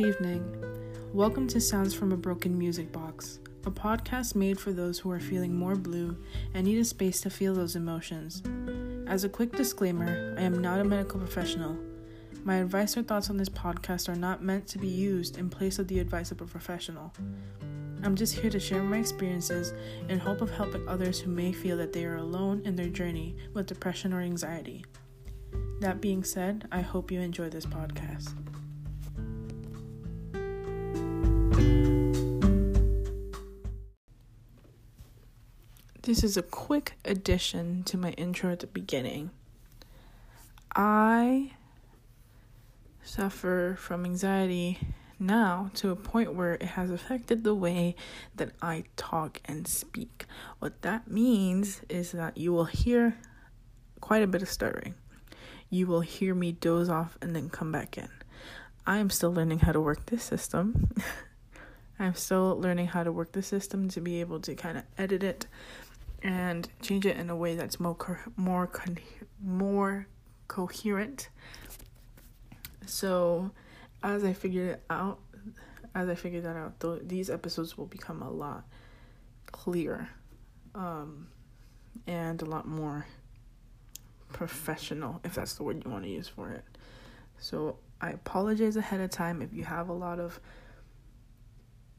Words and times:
evening. 0.00 0.42
Welcome 1.12 1.46
to 1.48 1.60
Sounds 1.60 1.92
from 1.92 2.10
a 2.10 2.16
Broken 2.16 2.56
Music 2.56 2.90
Box, 2.90 3.38
a 3.66 3.70
podcast 3.70 4.34
made 4.34 4.58
for 4.58 4.72
those 4.72 4.98
who 4.98 5.10
are 5.10 5.20
feeling 5.20 5.54
more 5.54 5.74
blue 5.74 6.16
and 6.54 6.66
need 6.66 6.78
a 6.78 6.84
space 6.84 7.20
to 7.20 7.28
feel 7.30 7.54
those 7.54 7.76
emotions. 7.76 8.42
As 9.06 9.24
a 9.24 9.28
quick 9.28 9.52
disclaimer, 9.52 10.34
I 10.38 10.42
am 10.42 10.62
not 10.62 10.80
a 10.80 10.84
medical 10.84 11.20
professional. 11.20 11.76
My 12.44 12.56
advice 12.56 12.96
or 12.96 13.02
thoughts 13.02 13.28
on 13.28 13.36
this 13.36 13.50
podcast 13.50 14.08
are 14.08 14.16
not 14.16 14.42
meant 14.42 14.66
to 14.68 14.78
be 14.78 14.88
used 14.88 15.36
in 15.36 15.50
place 15.50 15.78
of 15.78 15.86
the 15.88 15.98
advice 15.98 16.30
of 16.30 16.40
a 16.40 16.46
professional. 16.46 17.12
I'm 18.02 18.16
just 18.16 18.34
here 18.34 18.50
to 18.50 18.58
share 18.58 18.82
my 18.82 18.96
experiences 18.96 19.74
in 20.08 20.18
hope 20.18 20.40
of 20.40 20.50
helping 20.50 20.88
others 20.88 21.20
who 21.20 21.30
may 21.30 21.52
feel 21.52 21.76
that 21.76 21.92
they 21.92 22.06
are 22.06 22.16
alone 22.16 22.62
in 22.64 22.74
their 22.74 22.88
journey 22.88 23.36
with 23.52 23.66
depression 23.66 24.14
or 24.14 24.22
anxiety. 24.22 24.82
That 25.80 26.00
being 26.00 26.24
said, 26.24 26.66
I 26.72 26.80
hope 26.80 27.10
you 27.10 27.20
enjoy 27.20 27.50
this 27.50 27.66
podcast. 27.66 28.32
This 36.02 36.24
is 36.24 36.38
a 36.38 36.42
quick 36.42 36.94
addition 37.04 37.82
to 37.84 37.98
my 37.98 38.12
intro 38.12 38.50
at 38.50 38.60
the 38.60 38.66
beginning. 38.66 39.32
I 40.74 41.52
suffer 43.02 43.76
from 43.78 44.06
anxiety 44.06 44.78
now 45.18 45.70
to 45.74 45.90
a 45.90 45.96
point 45.96 46.32
where 46.32 46.54
it 46.54 46.62
has 46.62 46.90
affected 46.90 47.44
the 47.44 47.54
way 47.54 47.96
that 48.34 48.52
I 48.62 48.84
talk 48.96 49.42
and 49.44 49.68
speak. 49.68 50.24
What 50.58 50.80
that 50.80 51.10
means 51.10 51.82
is 51.90 52.12
that 52.12 52.38
you 52.38 52.54
will 52.54 52.64
hear 52.64 53.18
quite 54.00 54.22
a 54.22 54.26
bit 54.26 54.40
of 54.40 54.48
stuttering. 54.48 54.94
You 55.68 55.86
will 55.86 56.00
hear 56.00 56.34
me 56.34 56.52
doze 56.52 56.88
off 56.88 57.18
and 57.20 57.36
then 57.36 57.50
come 57.50 57.70
back 57.70 57.98
in. 57.98 58.08
I 58.86 58.96
am 58.96 59.10
still 59.10 59.34
learning 59.34 59.58
how 59.58 59.72
to 59.72 59.80
work 59.82 60.06
this 60.06 60.24
system. 60.24 60.88
I'm 61.98 62.14
still 62.14 62.58
learning 62.58 62.86
how 62.86 63.02
to 63.02 63.12
work 63.12 63.32
the 63.32 63.42
system 63.42 63.90
to 63.90 64.00
be 64.00 64.20
able 64.20 64.40
to 64.40 64.54
kind 64.54 64.78
of 64.78 64.84
edit 64.96 65.22
it 65.22 65.46
and 66.22 66.68
change 66.82 67.06
it 67.06 67.16
in 67.16 67.30
a 67.30 67.36
way 67.36 67.54
that's 67.54 67.80
more 67.80 67.94
co- 67.94 68.16
more 68.36 68.66
con- 68.66 68.98
more 69.42 70.06
coherent. 70.48 71.28
So, 72.86 73.50
as 74.02 74.24
I 74.24 74.32
figured 74.32 74.70
it 74.70 74.82
out, 74.90 75.20
as 75.94 76.08
I 76.08 76.14
figured 76.14 76.44
that 76.44 76.56
out, 76.56 76.80
th- 76.80 77.02
these 77.04 77.30
episodes 77.30 77.78
will 77.78 77.86
become 77.86 78.22
a 78.22 78.30
lot 78.30 78.64
clearer, 79.52 80.08
um, 80.74 81.28
and 82.06 82.40
a 82.42 82.44
lot 82.44 82.66
more 82.66 83.06
professional, 84.32 85.20
if 85.24 85.34
that's 85.34 85.54
the 85.54 85.62
word 85.62 85.82
you 85.84 85.90
want 85.90 86.04
to 86.04 86.10
use 86.10 86.28
for 86.28 86.50
it. 86.50 86.64
So, 87.38 87.76
I 88.00 88.10
apologize 88.10 88.76
ahead 88.76 89.00
of 89.00 89.10
time 89.10 89.42
if 89.42 89.52
you 89.52 89.64
have 89.64 89.88
a 89.88 89.92
lot 89.92 90.18
of 90.18 90.40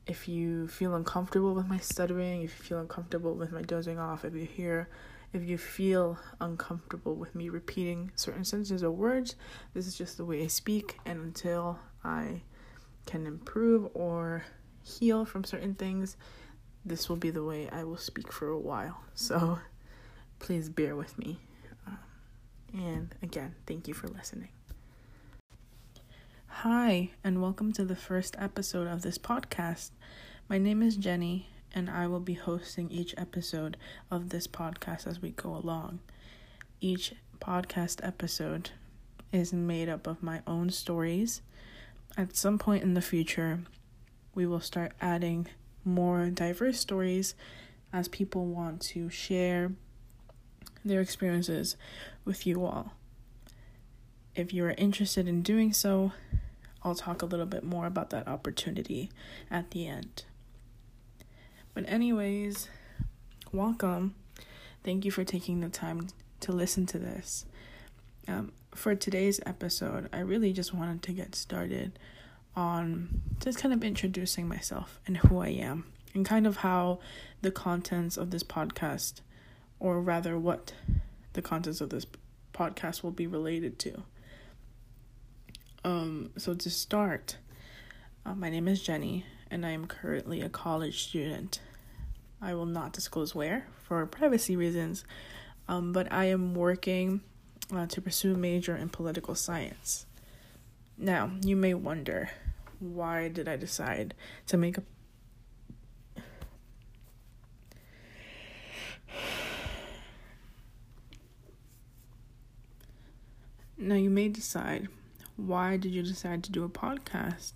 if 0.07 0.27
you 0.27 0.67
feel 0.67 0.95
uncomfortable 0.95 1.53
with 1.53 1.67
my 1.67 1.77
stuttering, 1.77 2.41
if 2.41 2.57
you 2.57 2.65
feel 2.65 2.79
uncomfortable 2.79 3.33
with 3.35 3.51
my 3.51 3.61
dozing 3.61 3.99
off, 3.99 4.25
if 4.25 4.33
you 4.35 4.45
hear, 4.45 4.89
if 5.33 5.43
you 5.43 5.57
feel 5.57 6.17
uncomfortable 6.39 7.15
with 7.15 7.35
me 7.35 7.49
repeating 7.49 8.11
certain 8.15 8.43
sentences 8.43 8.83
or 8.83 8.91
words, 8.91 9.35
this 9.73 9.87
is 9.87 9.95
just 9.95 10.17
the 10.17 10.25
way 10.25 10.43
I 10.43 10.47
speak. 10.47 10.99
And 11.05 11.19
until 11.21 11.79
I 12.03 12.41
can 13.05 13.25
improve 13.27 13.89
or 13.93 14.45
heal 14.83 15.25
from 15.25 15.43
certain 15.43 15.75
things, 15.75 16.17
this 16.83 17.07
will 17.07 17.17
be 17.17 17.29
the 17.29 17.43
way 17.43 17.69
I 17.69 17.83
will 17.83 17.97
speak 17.97 18.31
for 18.31 18.47
a 18.47 18.59
while. 18.59 19.01
So 19.13 19.59
please 20.39 20.69
bear 20.69 20.95
with 20.95 21.17
me. 21.17 21.39
Um, 21.87 21.99
and 22.73 23.15
again, 23.21 23.55
thank 23.67 23.87
you 23.87 23.93
for 23.93 24.07
listening. 24.07 24.49
Hi, 26.63 27.09
and 27.23 27.41
welcome 27.41 27.73
to 27.73 27.83
the 27.83 27.95
first 27.95 28.35
episode 28.37 28.85
of 28.85 29.01
this 29.01 29.17
podcast. 29.17 29.89
My 30.47 30.59
name 30.59 30.83
is 30.83 30.95
Jenny, 30.95 31.49
and 31.73 31.89
I 31.89 32.05
will 32.05 32.19
be 32.19 32.35
hosting 32.35 32.91
each 32.91 33.15
episode 33.17 33.77
of 34.11 34.29
this 34.29 34.45
podcast 34.45 35.07
as 35.07 35.19
we 35.19 35.31
go 35.31 35.55
along. 35.55 36.01
Each 36.79 37.15
podcast 37.39 38.05
episode 38.05 38.69
is 39.33 39.51
made 39.51 39.89
up 39.89 40.05
of 40.05 40.21
my 40.21 40.43
own 40.45 40.69
stories. 40.69 41.41
At 42.15 42.35
some 42.35 42.59
point 42.59 42.83
in 42.83 42.93
the 42.93 43.01
future, 43.01 43.61
we 44.35 44.45
will 44.45 44.61
start 44.61 44.91
adding 45.01 45.47
more 45.83 46.29
diverse 46.29 46.79
stories 46.79 47.33
as 47.91 48.07
people 48.07 48.45
want 48.45 48.81
to 48.81 49.09
share 49.09 49.71
their 50.85 51.01
experiences 51.01 51.75
with 52.23 52.45
you 52.45 52.63
all. 52.63 52.93
If 54.35 54.53
you 54.53 54.63
are 54.65 54.75
interested 54.77 55.27
in 55.27 55.41
doing 55.41 55.73
so, 55.73 56.11
I'll 56.83 56.95
talk 56.95 57.21
a 57.21 57.25
little 57.25 57.45
bit 57.45 57.63
more 57.63 57.85
about 57.85 58.09
that 58.09 58.27
opportunity 58.27 59.09
at 59.49 59.71
the 59.71 59.87
end. 59.87 60.23
But, 61.73 61.87
anyways, 61.87 62.69
welcome. 63.51 64.15
Thank 64.83 65.05
you 65.05 65.11
for 65.11 65.23
taking 65.23 65.59
the 65.59 65.69
time 65.69 66.07
to 66.41 66.51
listen 66.51 66.85
to 66.87 66.99
this. 66.99 67.45
Um, 68.27 68.51
for 68.73 68.95
today's 68.95 69.39
episode, 69.45 70.09
I 70.11 70.19
really 70.19 70.53
just 70.53 70.73
wanted 70.73 71.03
to 71.03 71.11
get 71.11 71.35
started 71.35 71.99
on 72.55 73.21
just 73.39 73.59
kind 73.59 73.73
of 73.73 73.83
introducing 73.83 74.47
myself 74.47 74.99
and 75.07 75.17
who 75.17 75.39
I 75.39 75.49
am, 75.49 75.85
and 76.13 76.25
kind 76.25 76.45
of 76.47 76.57
how 76.57 76.99
the 77.41 77.51
contents 77.51 78.17
of 78.17 78.31
this 78.31 78.43
podcast, 78.43 79.21
or 79.79 80.01
rather, 80.01 80.37
what 80.37 80.73
the 81.33 81.41
contents 81.41 81.79
of 81.79 81.89
this 81.89 82.05
podcast 82.53 83.03
will 83.03 83.11
be 83.11 83.27
related 83.27 83.79
to. 83.79 84.03
Um, 85.83 86.29
so 86.37 86.53
to 86.53 86.69
start, 86.69 87.37
uh, 88.23 88.35
my 88.35 88.51
name 88.51 88.67
is 88.67 88.83
Jenny, 88.83 89.25
and 89.49 89.65
I 89.65 89.71
am 89.71 89.87
currently 89.87 90.41
a 90.41 90.49
college 90.49 91.05
student. 91.05 91.59
I 92.39 92.53
will 92.53 92.67
not 92.67 92.93
disclose 92.93 93.33
where 93.33 93.65
for 93.83 94.05
privacy 94.05 94.55
reasons, 94.55 95.03
um, 95.67 95.91
but 95.91 96.11
I 96.11 96.25
am 96.25 96.53
working 96.53 97.21
uh, 97.73 97.87
to 97.87 97.99
pursue 97.99 98.35
a 98.35 98.37
major 98.37 98.75
in 98.75 98.89
political 98.89 99.33
science. 99.33 100.05
Now, 100.99 101.31
you 101.43 101.55
may 101.55 101.73
wonder, 101.73 102.29
why 102.79 103.27
did 103.27 103.47
I 103.47 103.55
decide 103.55 104.13
to 104.47 104.57
make 104.57 104.77
a 104.77 104.83
Now, 113.79 113.95
you 113.95 114.11
may 114.11 114.29
decide 114.29 114.89
why 115.35 115.77
did 115.77 115.91
you 115.91 116.03
decide 116.03 116.43
to 116.43 116.51
do 116.51 116.63
a 116.63 116.69
podcast 116.69 117.53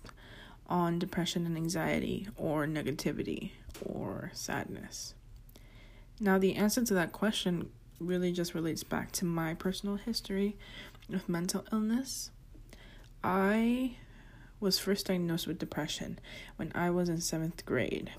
on 0.68 0.98
depression 0.98 1.46
and 1.46 1.56
anxiety 1.56 2.28
or 2.36 2.66
negativity 2.66 3.52
or 3.84 4.30
sadness? 4.34 5.14
Now, 6.18 6.38
the 6.38 6.54
answer 6.54 6.84
to 6.84 6.94
that 6.94 7.12
question 7.12 7.70
really 8.00 8.32
just 8.32 8.54
relates 8.54 8.82
back 8.82 9.12
to 9.12 9.24
my 9.24 9.54
personal 9.54 9.96
history 9.96 10.56
with 11.08 11.28
mental 11.28 11.64
illness. 11.72 12.30
I 13.22 13.96
was 14.60 14.78
first 14.78 15.06
diagnosed 15.06 15.46
with 15.46 15.58
depression 15.58 16.18
when 16.56 16.72
I 16.74 16.90
was 16.90 17.08
in 17.08 17.20
seventh 17.20 17.64
grade. 17.66 18.12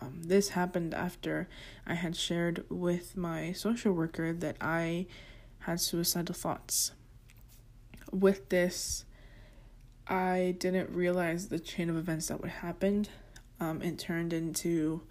Um, 0.00 0.22
this 0.22 0.50
happened 0.50 0.94
after 0.94 1.48
I 1.86 1.94
had 1.94 2.16
shared 2.16 2.64
with 2.70 3.16
my 3.16 3.52
social 3.52 3.92
worker 3.92 4.32
that 4.32 4.56
I 4.60 5.06
had 5.60 5.80
suicidal 5.80 6.34
thoughts 6.34 6.92
with 8.10 8.48
this, 8.48 9.04
I 10.06 10.56
didn't 10.58 10.90
realize 10.90 11.48
the 11.48 11.58
chain 11.58 11.90
of 11.90 11.96
events 11.96 12.28
that 12.28 12.40
would 12.40 12.50
happen. 12.50 13.06
Um, 13.60 13.82
it 13.82 13.98
turned 13.98 14.32
into 14.32 15.02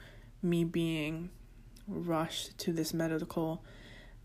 me 0.41 0.63
being 0.63 1.29
rushed 1.87 2.57
to 2.59 2.73
this 2.73 2.93
medical 2.93 3.63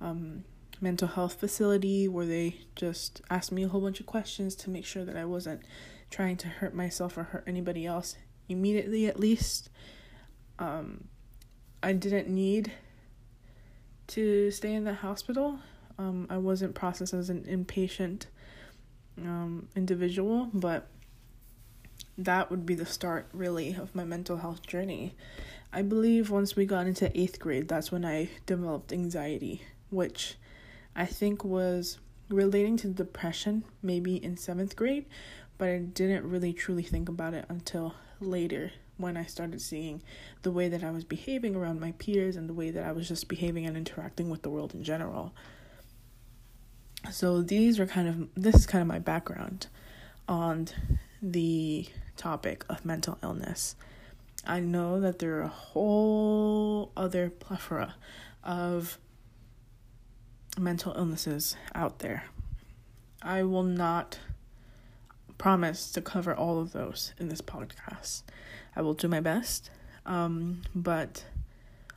um, 0.01 0.45
mental 0.81 1.09
health 1.09 1.35
facility 1.35 2.09
where 2.09 2.27
they 2.27 2.61
just 2.75 3.21
asked 3.31 3.53
me 3.53 3.65
a 3.65 3.69
whole 3.69 3.81
bunch 3.81 4.01
of 4.01 4.07
questions 4.07 4.55
to 4.57 4.71
make 4.71 4.85
sure 4.85 5.05
that 5.05 5.17
I 5.17 5.25
wasn't 5.25 5.63
trying 6.11 6.37
to 6.39 6.49
hurt 6.49 6.75
myself 6.75 7.17
or 7.17 7.23
hurt 7.25 7.45
anybody 7.47 7.87
else 7.87 8.17
immediately, 8.49 9.07
at 9.07 9.19
least. 9.19 9.71
Um, 10.59 11.05
I 11.83 11.93
didn't 11.93 12.29
need 12.29 12.73
to 14.09 14.51
stay 14.51 14.75
in 14.75 14.85
the 14.85 14.95
hospital. 14.95 15.59
Um, 15.99 16.27
I 16.29 16.39
wasn't 16.39 16.75
processed 16.75 17.15
as 17.15 17.31
an 17.31 17.45
inpatient 17.45 18.27
um, 19.19 19.69
individual, 19.77 20.49
but 20.53 20.89
that 22.19 22.51
would 22.51 22.67
be 22.67 22.75
the 22.75 22.87
start, 22.87 23.27
really, 23.33 23.75
of 23.75 23.95
my 23.95 24.05
mental 24.05 24.39
health 24.39 24.67
journey. 24.67 25.15
I 25.73 25.83
believe 25.83 26.31
once 26.31 26.55
we 26.55 26.67
got 26.67 26.87
into 26.87 27.19
eighth 27.19 27.39
grade, 27.39 27.69
that's 27.69 27.91
when 27.91 28.05
I 28.05 28.29
developed 28.45 28.93
anxiety, 28.93 29.63
which 29.91 30.37
I 30.95 31.07
think 31.07 31.45
was 31.45 31.99
relating 32.29 32.77
to 32.79 32.89
depression, 32.89 33.65
maybe 33.83 34.23
in 34.23 34.37
seventh 34.37 34.77
grade, 34.77 35.07
but 35.59 35.69
I 35.69 35.79
didn't 35.79 36.29
really 36.29 36.53
truly 36.53 36.83
think 36.83 37.09
about 37.09 37.35
it 37.35 37.47
until 37.49 37.95
later 38.21 38.73
when 38.99 39.17
I 39.17 39.25
started 39.25 39.61
seeing 39.61 40.03
the 40.43 40.51
way 40.51 40.69
that 40.69 40.85
I 40.85 40.91
was 40.91 41.05
behaving 41.05 41.57
around 41.57 41.81
my 41.81 41.93
peers 41.93 42.37
and 42.37 42.49
the 42.49 42.55
way 42.55 42.71
that 42.71 42.85
I 42.85 42.93
was 42.93 43.09
just 43.09 43.29
behaving 43.29 43.67
and 43.67 43.77
interacting 43.77 44.31
with 44.31 44.43
the 44.43 44.51
world 44.51 44.75
in 44.75 44.85
general 44.85 45.33
so 47.13 47.43
these 47.43 47.79
are 47.79 47.87
kind 47.87 48.09
of 48.09 48.29
this 48.35 48.55
is 48.55 48.67
kind 48.67 48.83
of 48.83 48.89
my 48.89 48.99
background 48.99 49.67
on 50.29 50.69
the 51.21 51.87
topic 52.17 52.65
of 52.69 52.85
mental 52.85 53.19
illness. 53.23 53.77
I 54.47 54.61
know 54.61 55.01
that 55.01 55.19
there 55.19 55.39
are 55.39 55.43
a 55.43 55.49
whole 55.49 56.91
other 56.97 57.31
plethora 57.31 57.95
of 58.43 58.99
mental 60.59 60.95
illnesses 60.97 61.57
out 61.75 62.01
there. 62.01 62.25
I 63.23 63.45
will 63.45 63.63
not 63.63 64.19
promise 65.39 65.93
to 65.93 66.01
cover 66.01 66.35
all 66.35 66.61
of 66.61 66.73
those 66.73 67.13
in 67.19 67.29
this 67.29 67.41
podcast. 67.41 68.23
I 68.75 68.83
will 68.83 68.95
do 68.95 69.07
my 69.07 69.21
best. 69.21 69.71
Um, 70.05 70.63
but 70.75 71.25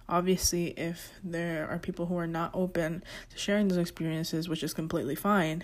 obviously, 0.07 0.67
if 0.71 1.11
there 1.23 1.67
are 1.69 1.79
people 1.79 2.05
who 2.07 2.17
are 2.17 2.27
not 2.27 2.51
open 2.53 3.03
to 3.29 3.37
sharing 3.37 3.67
those 3.67 3.77
experiences, 3.77 4.47
which 4.47 4.63
is 4.63 4.73
completely 4.73 5.15
fine, 5.15 5.63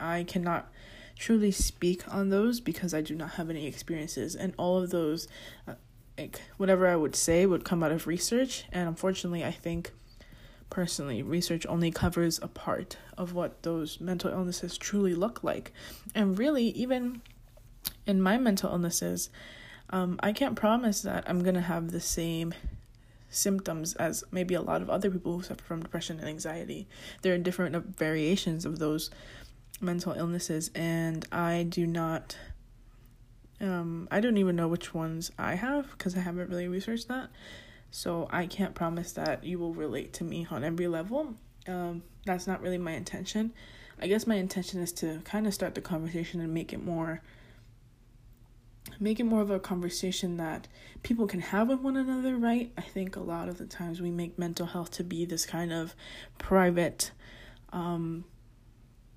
I 0.00 0.24
cannot 0.24 0.72
truly 1.16 1.50
speak 1.50 2.02
on 2.12 2.28
those 2.28 2.60
because 2.60 2.94
I 2.94 3.00
do 3.00 3.14
not 3.14 3.32
have 3.32 3.50
any 3.50 3.66
experiences, 3.66 4.34
and 4.34 4.54
all 4.56 4.82
of 4.82 4.90
those, 4.90 5.28
uh, 5.66 5.74
like 6.16 6.40
whatever 6.56 6.86
I 6.86 6.96
would 6.96 7.16
say, 7.16 7.46
would 7.46 7.64
come 7.64 7.82
out 7.82 7.92
of 7.92 8.06
research. 8.06 8.64
And 8.72 8.88
unfortunately, 8.88 9.44
I 9.44 9.50
think 9.50 9.92
personally, 10.70 11.22
research 11.22 11.66
only 11.66 11.90
covers 11.90 12.38
a 12.42 12.48
part 12.48 12.98
of 13.16 13.32
what 13.32 13.62
those 13.62 14.00
mental 14.00 14.30
illnesses 14.30 14.78
truly 14.78 15.14
look 15.14 15.42
like, 15.42 15.72
and 16.14 16.38
really, 16.38 16.64
even 16.64 17.22
in 18.06 18.20
my 18.22 18.38
mental 18.38 18.70
illnesses, 18.70 19.30
um, 19.90 20.18
I 20.22 20.32
can't 20.32 20.56
promise 20.56 21.02
that 21.02 21.24
I'm 21.26 21.42
gonna 21.42 21.62
have 21.62 21.90
the 21.90 22.00
same 22.00 22.54
symptoms 23.30 23.94
as 23.94 24.24
maybe 24.30 24.54
a 24.54 24.62
lot 24.62 24.82
of 24.82 24.90
other 24.90 25.10
people 25.10 25.36
who 25.36 25.42
suffer 25.42 25.62
from 25.62 25.82
depression 25.82 26.18
and 26.18 26.28
anxiety. 26.28 26.88
There 27.22 27.34
are 27.34 27.38
different 27.38 27.96
variations 27.96 28.64
of 28.64 28.78
those 28.78 29.10
mental 29.80 30.12
illnesses, 30.14 30.70
and 30.74 31.26
I 31.30 31.64
do 31.64 31.86
not. 31.86 32.36
Um, 33.60 34.06
I 34.10 34.20
don't 34.20 34.36
even 34.38 34.54
know 34.54 34.68
which 34.68 34.94
ones 34.94 35.32
I 35.36 35.54
have 35.54 35.90
because 35.90 36.16
I 36.16 36.20
haven't 36.20 36.48
really 36.48 36.68
researched 36.68 37.08
that. 37.08 37.28
So 37.90 38.28
I 38.30 38.46
can't 38.46 38.74
promise 38.74 39.12
that 39.12 39.42
you 39.44 39.58
will 39.58 39.74
relate 39.74 40.12
to 40.14 40.24
me 40.24 40.46
on 40.50 40.62
every 40.62 40.86
level. 40.86 41.34
Um, 41.66 42.02
that's 42.24 42.46
not 42.46 42.60
really 42.60 42.78
my 42.78 42.92
intention. 42.92 43.52
I 44.00 44.06
guess 44.06 44.26
my 44.26 44.36
intention 44.36 44.80
is 44.80 44.92
to 44.92 45.20
kind 45.24 45.46
of 45.46 45.54
start 45.54 45.74
the 45.74 45.80
conversation 45.80 46.40
and 46.40 46.54
make 46.54 46.72
it 46.72 46.84
more 46.84 47.20
make 48.98 49.20
it 49.20 49.24
more 49.24 49.40
of 49.40 49.50
a 49.50 49.60
conversation 49.60 50.36
that 50.36 50.68
people 51.02 51.26
can 51.26 51.40
have 51.40 51.68
with 51.68 51.80
one 51.80 51.96
another, 51.96 52.36
right? 52.36 52.72
I 52.76 52.82
think 52.82 53.16
a 53.16 53.20
lot 53.20 53.48
of 53.48 53.58
the 53.58 53.66
times 53.66 54.00
we 54.00 54.10
make 54.10 54.38
mental 54.38 54.66
health 54.66 54.90
to 54.92 55.04
be 55.04 55.24
this 55.24 55.46
kind 55.46 55.72
of 55.72 55.94
private 56.38 57.12
um, 57.72 58.24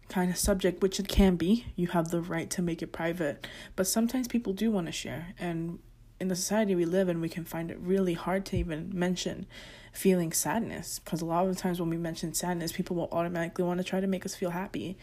kind 0.10 0.30
of 0.30 0.38
subject, 0.38 0.82
which 0.82 1.00
it 1.00 1.08
can 1.08 1.36
be. 1.36 1.66
You 1.76 1.88
have 1.88 2.10
the 2.10 2.22
right 2.22 2.50
to 2.52 2.62
make 2.62 2.82
it 2.82 2.92
private, 2.92 3.48
but 3.76 3.88
sometimes 3.88 4.28
people 4.28 4.54
do 4.54 4.70
want 4.70 4.88
to 4.88 4.92
share. 4.92 5.34
And 5.40 5.80
in 6.20 6.28
the 6.28 6.36
society 6.36 6.76
we 6.76 6.86
live 6.86 7.10
in, 7.10 7.22
we 7.22 7.30
can 7.30 7.46
find 7.46 7.72
it 7.72 7.80
really 7.80 8.14
hard 8.14 8.46
to 8.48 8.58
even 8.58 8.92
mention 8.94 9.48
feeling 9.92 10.32
sadness 10.32 11.00
because 11.00 11.22
a 11.22 11.26
lot 11.26 11.46
of 11.46 11.54
the 11.54 11.60
times 11.60 11.80
when 11.80 11.90
we 11.90 11.98
mention 11.98 12.34
sadness, 12.34 12.72
people 12.72 12.96
will 12.96 13.10
automatically 13.12 13.64
want 13.64 13.80
to 13.80 13.84
try 13.84 14.00
to 14.00 14.08
make 14.08 14.26
us 14.26 14.36
feel 14.36 14.52
happy. 14.52 14.98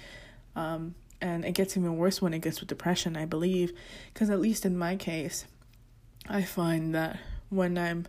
Um, 0.55 0.95
and 1.21 1.45
it 1.45 1.53
gets 1.53 1.77
even 1.77 1.97
worse 1.97 2.23
when 2.23 2.35
it 2.35 2.41
gets 2.41 2.61
with 2.61 2.69
depression, 2.69 3.17
I 3.17 3.25
believe, 3.25 3.73
because 4.13 4.31
at 4.31 4.41
least 4.41 4.65
in 4.65 4.77
my 4.77 4.97
case, 4.97 5.47
I 6.29 6.43
find 6.43 6.95
that 6.95 7.19
when 7.49 7.79
I'm 7.79 8.07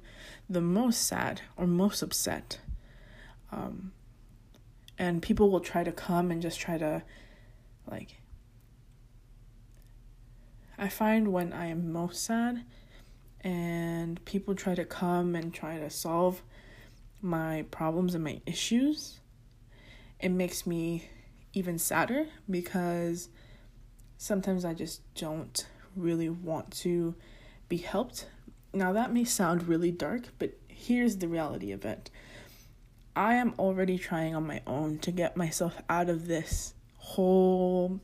the 0.50 0.62
most 0.62 1.08
sad 1.08 1.42
or 1.58 1.66
most 1.66 2.02
upset, 2.02 2.60
um, 3.52 3.92
and 4.98 5.22
people 5.22 5.50
will 5.50 5.62
try 5.62 5.84
to 5.84 5.92
come 5.92 6.30
and 6.30 6.42
just 6.42 6.60
try 6.60 6.78
to, 6.78 7.04
like, 7.90 8.18
I 10.78 10.88
find 10.88 11.34
when 11.34 11.52
I 11.54 11.68
am 11.68 11.92
most 11.92 12.24
sad 12.24 12.64
and 13.42 14.24
people 14.26 14.56
try 14.56 14.76
to 14.76 14.86
come 14.86 15.36
and 15.36 15.54
try 15.54 15.78
to 15.78 15.90
solve 15.90 16.42
my 17.22 17.66
problems 17.72 18.16
and 18.16 18.24
my 18.24 18.42
issues, 18.46 19.20
it 20.20 20.30
makes 20.30 20.66
me 20.66 21.10
even 21.54 21.78
sadder 21.80 22.28
because 22.50 23.30
sometimes 24.18 24.66
I 24.66 24.74
just 24.74 25.02
don't 25.16 25.66
really 25.96 26.30
want 26.30 26.72
to 26.82 27.16
be 27.68 27.78
helped. 27.78 28.28
Now, 28.74 28.94
that 28.94 29.14
may 29.14 29.24
sound 29.24 29.68
really 29.68 29.92
dark, 29.92 30.24
but 30.38 30.58
here's 30.68 31.18
the 31.18 31.28
reality 31.28 31.72
of 31.72 31.86
it 31.86 32.10
I 33.16 33.36
am 33.36 33.54
already 33.58 33.98
trying 33.98 34.36
on 34.36 34.48
my 34.48 34.62
own 34.68 35.00
to 35.00 35.12
get 35.12 35.36
myself 35.36 35.82
out 35.90 36.10
of 36.10 36.28
this 36.28 36.74
whole 36.98 38.00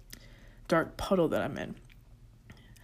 dark 0.68 0.98
puddle 0.98 1.28
that 1.30 1.42
I'm 1.42 1.58
in. 1.58 1.76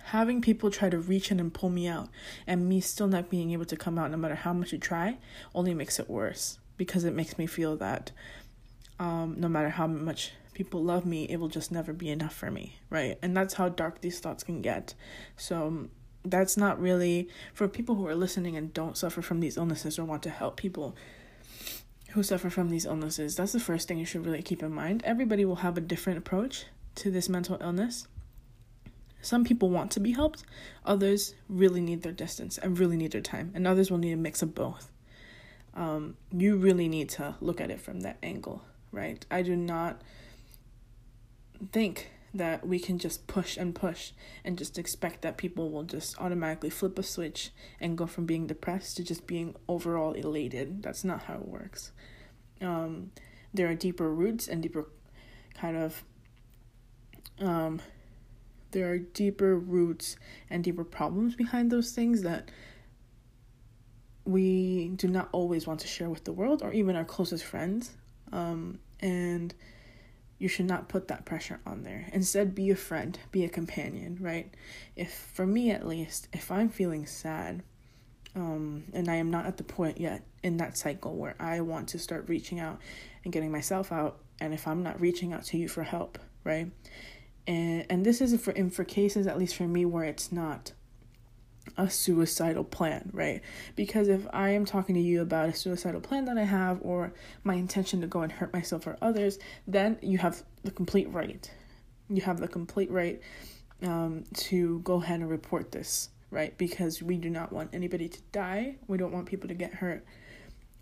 Having 0.05 0.41
people 0.41 0.69
try 0.69 0.89
to 0.89 0.99
reach 0.99 1.31
in 1.31 1.39
and 1.39 1.53
pull 1.53 1.69
me 1.69 1.87
out, 1.87 2.09
and 2.45 2.67
me 2.67 2.81
still 2.81 3.07
not 3.07 3.29
being 3.29 3.51
able 3.51 3.65
to 3.65 3.75
come 3.75 3.97
out 3.97 4.11
no 4.11 4.17
matter 4.17 4.35
how 4.35 4.53
much 4.53 4.71
you 4.71 4.77
try, 4.77 5.17
only 5.55 5.73
makes 5.73 5.99
it 5.99 6.09
worse 6.09 6.59
because 6.77 7.03
it 7.03 7.13
makes 7.13 7.37
me 7.37 7.45
feel 7.45 7.75
that 7.77 8.11
um, 8.99 9.35
no 9.37 9.47
matter 9.47 9.69
how 9.69 9.87
much 9.87 10.31
people 10.61 10.83
love 10.83 11.07
me, 11.07 11.23
it 11.23 11.39
will 11.39 11.47
just 11.47 11.71
never 11.71 11.91
be 11.91 12.07
enough 12.07 12.35
for 12.35 12.51
me, 12.51 12.75
right? 12.91 13.17
And 13.23 13.35
that's 13.35 13.55
how 13.55 13.67
dark 13.67 14.01
these 14.01 14.19
thoughts 14.19 14.43
can 14.43 14.61
get. 14.61 14.93
So 15.35 15.87
that's 16.23 16.55
not 16.55 16.79
really 16.79 17.27
for 17.51 17.67
people 17.67 17.95
who 17.95 18.05
are 18.05 18.13
listening 18.13 18.55
and 18.55 18.71
don't 18.71 18.95
suffer 18.95 19.23
from 19.23 19.39
these 19.39 19.57
illnesses 19.57 19.97
or 19.97 20.05
want 20.05 20.21
to 20.21 20.29
help 20.29 20.57
people 20.57 20.95
who 22.11 22.21
suffer 22.21 22.51
from 22.51 22.69
these 22.69 22.85
illnesses. 22.85 23.35
That's 23.35 23.53
the 23.53 23.59
first 23.59 23.87
thing 23.87 23.97
you 23.97 24.05
should 24.05 24.23
really 24.23 24.43
keep 24.43 24.61
in 24.61 24.71
mind. 24.71 25.01
Everybody 25.03 25.45
will 25.45 25.55
have 25.55 25.79
a 25.79 25.81
different 25.81 26.19
approach 26.19 26.65
to 26.97 27.09
this 27.09 27.27
mental 27.27 27.57
illness. 27.59 28.07
Some 29.23 29.43
people 29.43 29.71
want 29.71 29.89
to 29.91 29.99
be 29.99 30.11
helped, 30.11 30.43
others 30.85 31.33
really 31.49 31.81
need 31.81 32.03
their 32.03 32.11
distance 32.11 32.59
and 32.59 32.77
really 32.77 32.97
need 32.97 33.13
their 33.13 33.21
time, 33.21 33.51
and 33.55 33.65
others 33.65 33.89
will 33.89 33.97
need 33.97 34.11
a 34.11 34.17
mix 34.17 34.43
of 34.43 34.53
both. 34.53 34.91
Um, 35.73 36.17
you 36.31 36.55
really 36.55 36.87
need 36.87 37.09
to 37.09 37.35
look 37.41 37.59
at 37.59 37.71
it 37.71 37.81
from 37.81 38.01
that 38.01 38.17
angle, 38.21 38.63
right? 38.91 39.25
I 39.31 39.41
do 39.41 39.55
not 39.55 40.01
think 41.71 42.11
that 42.33 42.65
we 42.65 42.79
can 42.79 42.97
just 42.97 43.27
push 43.27 43.57
and 43.57 43.75
push 43.75 44.11
and 44.45 44.57
just 44.57 44.77
expect 44.77 45.21
that 45.21 45.37
people 45.37 45.69
will 45.69 45.83
just 45.83 46.19
automatically 46.19 46.69
flip 46.69 46.97
a 46.97 47.03
switch 47.03 47.51
and 47.79 47.97
go 47.97 48.05
from 48.05 48.25
being 48.25 48.47
depressed 48.47 48.95
to 48.97 49.03
just 49.03 49.27
being 49.27 49.55
overall 49.67 50.13
elated. 50.13 50.81
That's 50.81 51.03
not 51.03 51.23
how 51.23 51.35
it 51.35 51.47
works. 51.47 51.91
Um, 52.61 53.11
there 53.53 53.69
are 53.69 53.75
deeper 53.75 54.13
roots 54.13 54.47
and 54.47 54.63
deeper 54.63 54.87
kind 55.53 55.75
of 55.75 56.03
um, 57.39 57.81
there 58.71 58.89
are 58.91 58.99
deeper 58.99 59.57
roots 59.57 60.15
and 60.49 60.63
deeper 60.63 60.83
problems 60.83 61.35
behind 61.35 61.71
those 61.71 61.91
things 61.91 62.21
that 62.21 62.49
we 64.23 64.89
do 64.95 65.07
not 65.07 65.27
always 65.31 65.67
want 65.67 65.79
to 65.81 65.87
share 65.87 66.09
with 66.09 66.23
the 66.23 66.31
world 66.31 66.61
or 66.61 66.71
even 66.71 66.95
our 66.95 67.03
closest 67.03 67.43
friends. 67.43 67.91
Um, 68.31 68.79
and 69.01 69.53
you 70.41 70.47
should 70.47 70.65
not 70.65 70.89
put 70.89 71.07
that 71.07 71.23
pressure 71.23 71.59
on 71.67 71.83
there. 71.83 72.07
Instead, 72.11 72.55
be 72.55 72.71
a 72.71 72.75
friend, 72.75 73.19
be 73.31 73.45
a 73.45 73.49
companion, 73.49 74.17
right? 74.19 74.51
If, 74.95 75.13
for 75.13 75.45
me 75.45 75.69
at 75.69 75.87
least, 75.87 76.27
if 76.33 76.49
I'm 76.51 76.67
feeling 76.67 77.05
sad, 77.05 77.61
um, 78.35 78.85
and 78.91 79.07
I 79.07 79.17
am 79.17 79.29
not 79.29 79.45
at 79.45 79.57
the 79.57 79.63
point 79.63 79.99
yet 79.99 80.23
in 80.41 80.57
that 80.57 80.79
cycle 80.79 81.15
where 81.15 81.35
I 81.39 81.61
want 81.61 81.89
to 81.89 81.99
start 81.99 82.27
reaching 82.27 82.59
out 82.59 82.79
and 83.23 83.31
getting 83.31 83.51
myself 83.51 83.91
out, 83.91 84.17
and 84.39 84.51
if 84.51 84.67
I'm 84.67 84.81
not 84.81 84.99
reaching 84.99 85.31
out 85.31 85.43
to 85.45 85.57
you 85.59 85.67
for 85.67 85.83
help, 85.83 86.17
right? 86.43 86.71
And 87.45 87.85
and 87.87 88.03
this 88.03 88.19
is 88.19 88.39
for 88.41 88.51
in 88.51 88.71
for 88.71 88.83
cases 88.83 89.27
at 89.27 89.37
least 89.37 89.55
for 89.55 89.67
me 89.67 89.85
where 89.85 90.05
it's 90.05 90.31
not 90.31 90.71
a 91.77 91.89
suicidal 91.89 92.63
plan, 92.63 93.09
right? 93.13 93.41
Because 93.75 94.07
if 94.07 94.25
I 94.33 94.49
am 94.49 94.65
talking 94.65 94.95
to 94.95 95.01
you 95.01 95.21
about 95.21 95.49
a 95.49 95.53
suicidal 95.53 96.01
plan 96.01 96.25
that 96.25 96.37
I 96.37 96.43
have 96.43 96.79
or 96.81 97.13
my 97.43 97.55
intention 97.55 98.01
to 98.01 98.07
go 98.07 98.21
and 98.21 98.31
hurt 98.31 98.53
myself 98.53 98.87
or 98.87 98.97
others, 99.01 99.39
then 99.67 99.97
you 100.01 100.17
have 100.17 100.43
the 100.63 100.71
complete 100.71 101.09
right. 101.09 101.49
You 102.09 102.21
have 102.23 102.39
the 102.39 102.47
complete 102.47 102.91
right 102.91 103.21
um, 103.83 104.23
to 104.35 104.79
go 104.79 105.01
ahead 105.01 105.19
and 105.21 105.29
report 105.29 105.71
this, 105.71 106.09
right? 106.29 106.57
Because 106.57 107.01
we 107.01 107.17
do 107.17 107.29
not 107.29 107.51
want 107.51 107.69
anybody 107.73 108.09
to 108.09 108.19
die. 108.31 108.75
We 108.87 108.97
don't 108.97 109.11
want 109.11 109.27
people 109.27 109.47
to 109.47 109.55
get 109.55 109.73
hurt. 109.73 110.05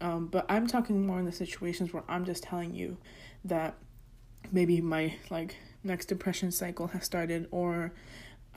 Um, 0.02 0.28
but 0.28 0.46
I'm 0.50 0.66
talking 0.66 1.06
more 1.06 1.20
in 1.20 1.26
the 1.26 1.32
situations 1.32 1.94
where 1.94 2.04
I'm 2.08 2.26
just 2.26 2.44
telling 2.44 2.74
you 2.74 2.98
that 3.44 3.76
maybe 4.52 4.82
my 4.82 5.14
like 5.30 5.58
next 5.84 6.06
depression 6.06 6.52
cycle 6.52 6.88
has 6.88 7.04
started 7.04 7.48
or 7.52 7.92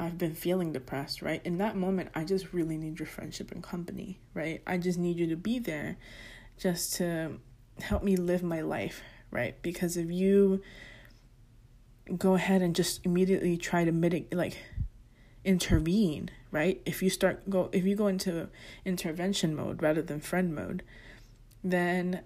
I've 0.02 0.18
been 0.18 0.34
feeling 0.34 0.72
depressed, 0.72 1.22
right? 1.22 1.40
In 1.44 1.58
that 1.58 1.76
moment, 1.76 2.10
I 2.14 2.24
just 2.24 2.52
really 2.52 2.76
need 2.76 2.98
your 2.98 3.06
friendship 3.06 3.52
and 3.52 3.62
company, 3.62 4.18
right? 4.34 4.60
I 4.66 4.78
just 4.78 4.98
need 4.98 5.16
you 5.16 5.28
to 5.28 5.36
be 5.36 5.58
there 5.60 5.96
just 6.58 6.94
to 6.94 7.38
help 7.80 8.02
me 8.02 8.16
live 8.16 8.42
my 8.42 8.62
life, 8.62 9.00
right? 9.30 9.60
Because 9.62 9.96
if 9.96 10.10
you 10.10 10.60
go 12.18 12.34
ahead 12.34 12.62
and 12.62 12.74
just 12.74 13.00
immediately 13.04 13.56
try 13.56 13.84
to 13.84 13.92
mitigate, 13.92 14.34
like, 14.34 14.58
intervene, 15.44 16.30
right? 16.50 16.82
If 16.84 17.02
you 17.02 17.10
start 17.10 17.48
go 17.48 17.68
if 17.72 17.84
you 17.84 17.96
go 17.96 18.06
into 18.06 18.48
intervention 18.84 19.54
mode 19.54 19.82
rather 19.82 20.02
than 20.02 20.20
friend 20.20 20.54
mode, 20.54 20.82
then 21.62 22.22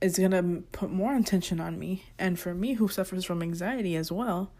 it's 0.00 0.18
going 0.18 0.32
to 0.32 0.64
put 0.72 0.90
more 0.90 1.14
attention 1.14 1.60
on 1.60 1.78
me 1.78 2.04
and 2.18 2.38
for 2.38 2.54
me 2.54 2.74
who 2.74 2.88
suffers 2.88 3.24
from 3.24 3.40
anxiety 3.40 3.94
as 3.94 4.10
well, 4.10 4.52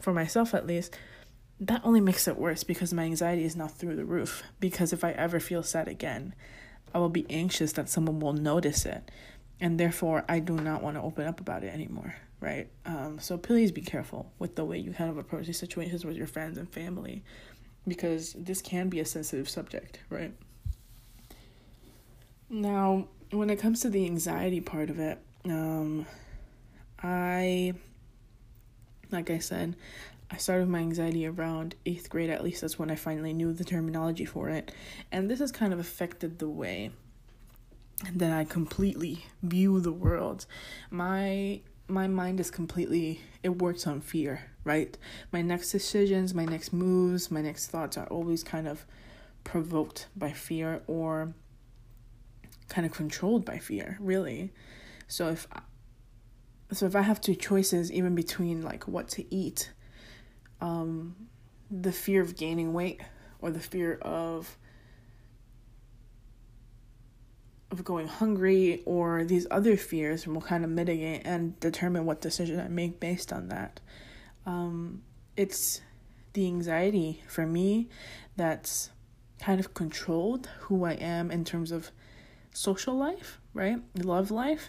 for 0.00 0.12
myself 0.12 0.54
at 0.54 0.66
least, 0.66 0.96
that 1.60 1.80
only 1.84 2.00
makes 2.00 2.28
it 2.28 2.36
worse 2.38 2.64
because 2.64 2.92
my 2.92 3.04
anxiety 3.04 3.44
is 3.44 3.56
now 3.56 3.68
through 3.68 3.96
the 3.96 4.04
roof. 4.04 4.42
Because 4.60 4.92
if 4.92 5.02
I 5.02 5.12
ever 5.12 5.40
feel 5.40 5.62
sad 5.62 5.88
again, 5.88 6.34
I 6.94 6.98
will 6.98 7.08
be 7.08 7.26
anxious 7.30 7.72
that 7.72 7.88
someone 7.88 8.20
will 8.20 8.34
notice 8.34 8.84
it. 8.84 9.10
And 9.60 9.80
therefore, 9.80 10.24
I 10.28 10.38
do 10.38 10.54
not 10.54 10.82
want 10.82 10.96
to 10.96 11.02
open 11.02 11.26
up 11.26 11.40
about 11.40 11.64
it 11.64 11.72
anymore, 11.72 12.14
right? 12.40 12.68
Um, 12.84 13.18
so 13.18 13.38
please 13.38 13.72
be 13.72 13.80
careful 13.80 14.32
with 14.38 14.54
the 14.54 14.64
way 14.64 14.78
you 14.78 14.92
kind 14.92 15.10
of 15.10 15.16
approach 15.16 15.46
these 15.46 15.58
situations 15.58 16.04
with 16.04 16.16
your 16.16 16.26
friends 16.26 16.58
and 16.58 16.70
family 16.70 17.24
because 17.88 18.34
this 18.34 18.60
can 18.60 18.88
be 18.88 19.00
a 19.00 19.04
sensitive 19.06 19.48
subject, 19.48 20.00
right? 20.10 20.34
Now, 22.50 23.08
when 23.30 23.48
it 23.48 23.56
comes 23.56 23.80
to 23.80 23.88
the 23.88 24.04
anxiety 24.04 24.60
part 24.60 24.90
of 24.90 24.98
it, 24.98 25.18
um, 25.46 26.06
I, 27.02 27.74
like 29.10 29.30
I 29.30 29.38
said, 29.38 29.76
I 30.30 30.38
started 30.38 30.68
my 30.68 30.80
anxiety 30.80 31.26
around 31.26 31.76
eighth 31.86 32.10
grade, 32.10 32.30
at 32.30 32.42
least 32.42 32.60
that's 32.60 32.78
when 32.78 32.90
I 32.90 32.96
finally 32.96 33.32
knew 33.32 33.52
the 33.52 33.64
terminology 33.64 34.24
for 34.24 34.48
it. 34.48 34.72
And 35.12 35.30
this 35.30 35.38
has 35.38 35.52
kind 35.52 35.72
of 35.72 35.78
affected 35.78 36.38
the 36.38 36.48
way 36.48 36.90
that 38.12 38.32
I 38.32 38.44
completely 38.44 39.26
view 39.42 39.80
the 39.80 39.92
world. 39.92 40.46
My 40.90 41.60
my 41.88 42.08
mind 42.08 42.40
is 42.40 42.50
completely 42.50 43.20
it 43.42 43.60
works 43.60 43.86
on 43.86 44.00
fear, 44.00 44.50
right? 44.64 44.98
My 45.32 45.42
next 45.42 45.70
decisions, 45.70 46.34
my 46.34 46.44
next 46.44 46.72
moves, 46.72 47.30
my 47.30 47.40
next 47.40 47.68
thoughts 47.68 47.96
are 47.96 48.06
always 48.08 48.42
kind 48.42 48.66
of 48.66 48.84
provoked 49.44 50.08
by 50.16 50.32
fear 50.32 50.82
or 50.88 51.34
kind 52.68 52.84
of 52.84 52.92
controlled 52.92 53.44
by 53.44 53.58
fear, 53.58 53.96
really. 54.00 54.52
So 55.06 55.28
if 55.28 55.46
so 56.72 56.86
if 56.86 56.96
I 56.96 57.02
have 57.02 57.20
two 57.20 57.36
choices 57.36 57.92
even 57.92 58.16
between 58.16 58.62
like 58.62 58.88
what 58.88 59.08
to 59.10 59.34
eat 59.34 59.70
um, 60.60 61.14
the 61.70 61.92
fear 61.92 62.22
of 62.22 62.36
gaining 62.36 62.72
weight 62.72 63.00
or 63.40 63.50
the 63.50 63.60
fear 63.60 63.98
of 64.02 64.56
of 67.70 67.82
going 67.84 68.06
hungry 68.06 68.82
or 68.86 69.24
these 69.24 69.46
other 69.50 69.76
fears 69.76 70.24
and 70.24 70.34
will 70.34 70.42
kind 70.42 70.64
of 70.64 70.70
mitigate 70.70 71.22
and 71.24 71.58
determine 71.58 72.06
what 72.06 72.20
decision 72.20 72.60
I 72.60 72.68
make 72.68 73.00
based 73.00 73.32
on 73.32 73.48
that. 73.48 73.80
Um, 74.46 75.02
it's 75.36 75.80
the 76.32 76.46
anxiety 76.46 77.22
for 77.26 77.44
me 77.44 77.88
that's 78.36 78.90
kind 79.40 79.58
of 79.58 79.74
controlled 79.74 80.48
who 80.60 80.84
I 80.84 80.92
am 80.92 81.30
in 81.30 81.44
terms 81.44 81.72
of 81.72 81.90
social 82.52 82.96
life, 82.96 83.40
right? 83.52 83.78
Love 83.96 84.30
life, 84.30 84.68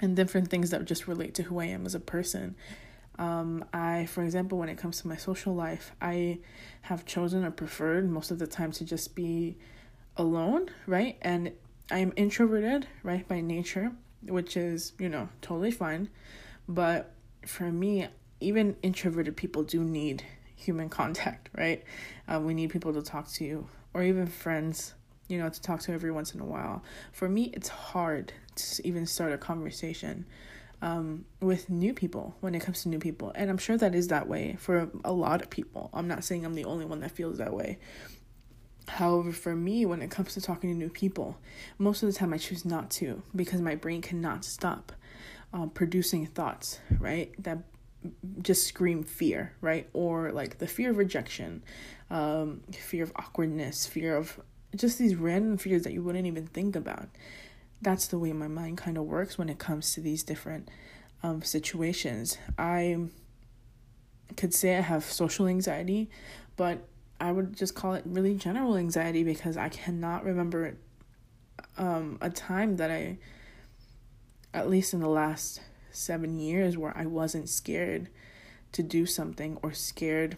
and 0.00 0.16
different 0.16 0.48
things 0.48 0.70
that 0.70 0.84
just 0.84 1.06
relate 1.06 1.34
to 1.34 1.44
who 1.44 1.60
I 1.60 1.66
am 1.66 1.86
as 1.86 1.94
a 1.94 2.00
person. 2.00 2.56
Um, 3.18 3.64
I, 3.72 4.06
for 4.06 4.22
example, 4.22 4.58
when 4.58 4.68
it 4.68 4.78
comes 4.78 5.00
to 5.02 5.08
my 5.08 5.16
social 5.16 5.54
life, 5.54 5.92
I 6.00 6.38
have 6.82 7.04
chosen 7.04 7.44
or 7.44 7.50
preferred 7.50 8.10
most 8.10 8.30
of 8.30 8.38
the 8.38 8.46
time 8.46 8.72
to 8.72 8.84
just 8.84 9.14
be 9.14 9.56
alone, 10.16 10.70
right? 10.86 11.18
And 11.22 11.52
I'm 11.90 12.12
introverted, 12.16 12.86
right, 13.02 13.26
by 13.26 13.40
nature, 13.40 13.92
which 14.22 14.56
is, 14.56 14.92
you 14.98 15.08
know, 15.08 15.28
totally 15.40 15.70
fine. 15.70 16.08
But 16.68 17.12
for 17.46 17.70
me, 17.70 18.08
even 18.40 18.76
introverted 18.82 19.36
people 19.36 19.62
do 19.62 19.84
need 19.84 20.24
human 20.56 20.88
contact, 20.88 21.50
right? 21.56 21.82
Uh, 22.26 22.40
we 22.40 22.54
need 22.54 22.70
people 22.70 22.92
to 22.94 23.02
talk 23.02 23.28
to, 23.32 23.68
or 23.94 24.02
even 24.02 24.26
friends, 24.26 24.94
you 25.28 25.38
know, 25.38 25.48
to 25.48 25.60
talk 25.60 25.80
to 25.80 25.92
every 25.92 26.10
once 26.10 26.34
in 26.34 26.40
a 26.40 26.44
while. 26.44 26.82
For 27.12 27.28
me, 27.28 27.50
it's 27.52 27.68
hard 27.68 28.32
to 28.54 28.86
even 28.86 29.06
start 29.06 29.32
a 29.32 29.38
conversation 29.38 30.26
um, 30.82 31.24
with 31.40 31.70
new 31.70 31.94
people 31.94 32.34
when 32.40 32.54
it 32.54 32.60
comes 32.60 32.82
to 32.82 32.88
new 32.88 32.98
people. 32.98 33.32
And 33.36 33.48
I'm 33.48 33.56
sure 33.56 33.78
that 33.78 33.94
is 33.94 34.08
that 34.08 34.28
way 34.28 34.56
for 34.58 34.90
a 35.04 35.12
lot 35.12 35.40
of 35.40 35.48
people. 35.48 35.88
I'm 35.94 36.08
not 36.08 36.24
saying 36.24 36.44
I'm 36.44 36.54
the 36.54 36.64
only 36.64 36.84
one 36.84 37.00
that 37.00 37.12
feels 37.12 37.38
that 37.38 37.54
way. 37.54 37.78
However, 38.88 39.30
for 39.30 39.54
me, 39.54 39.86
when 39.86 40.02
it 40.02 40.10
comes 40.10 40.34
to 40.34 40.40
talking 40.40 40.70
to 40.70 40.76
new 40.76 40.90
people, 40.90 41.38
most 41.78 42.02
of 42.02 42.08
the 42.08 42.12
time 42.12 42.34
I 42.34 42.38
choose 42.38 42.64
not 42.64 42.90
to 42.92 43.22
because 43.34 43.60
my 43.60 43.76
brain 43.76 44.02
cannot 44.02 44.44
stop 44.44 44.92
um, 45.52 45.70
producing 45.70 46.26
thoughts, 46.26 46.80
right? 46.98 47.32
That 47.38 47.58
just 48.40 48.66
scream 48.66 49.04
fear, 49.04 49.54
right? 49.60 49.88
Or 49.92 50.32
like 50.32 50.58
the 50.58 50.66
fear 50.66 50.90
of 50.90 50.96
rejection, 50.96 51.62
um, 52.10 52.62
fear 52.72 53.04
of 53.04 53.12
awkwardness, 53.14 53.86
fear 53.86 54.16
of 54.16 54.40
just 54.74 54.98
these 54.98 55.14
random 55.14 55.58
fears 55.58 55.82
that 55.82 55.92
you 55.92 56.02
wouldn't 56.02 56.26
even 56.26 56.48
think 56.48 56.74
about 56.74 57.08
that's 57.82 58.06
the 58.06 58.18
way 58.18 58.32
my 58.32 58.48
mind 58.48 58.78
kind 58.78 58.96
of 58.96 59.04
works 59.04 59.36
when 59.36 59.48
it 59.48 59.58
comes 59.58 59.92
to 59.94 60.00
these 60.00 60.22
different 60.22 60.70
um, 61.22 61.42
situations. 61.42 62.38
I 62.56 62.96
could 64.36 64.54
say 64.54 64.76
I 64.76 64.80
have 64.80 65.04
social 65.04 65.46
anxiety, 65.46 66.08
but 66.56 66.86
I 67.20 67.32
would 67.32 67.56
just 67.56 67.74
call 67.74 67.94
it 67.94 68.04
really 68.06 68.34
general 68.34 68.76
anxiety 68.76 69.24
because 69.24 69.56
I 69.56 69.68
cannot 69.68 70.24
remember 70.24 70.76
um, 71.76 72.18
a 72.20 72.30
time 72.30 72.76
that 72.76 72.90
I, 72.90 73.18
at 74.54 74.70
least 74.70 74.94
in 74.94 75.00
the 75.00 75.08
last 75.08 75.60
seven 75.90 76.38
years, 76.38 76.78
where 76.78 76.96
I 76.96 77.06
wasn't 77.06 77.48
scared 77.48 78.08
to 78.72 78.82
do 78.82 79.06
something 79.06 79.58
or 79.62 79.72
scared 79.72 80.36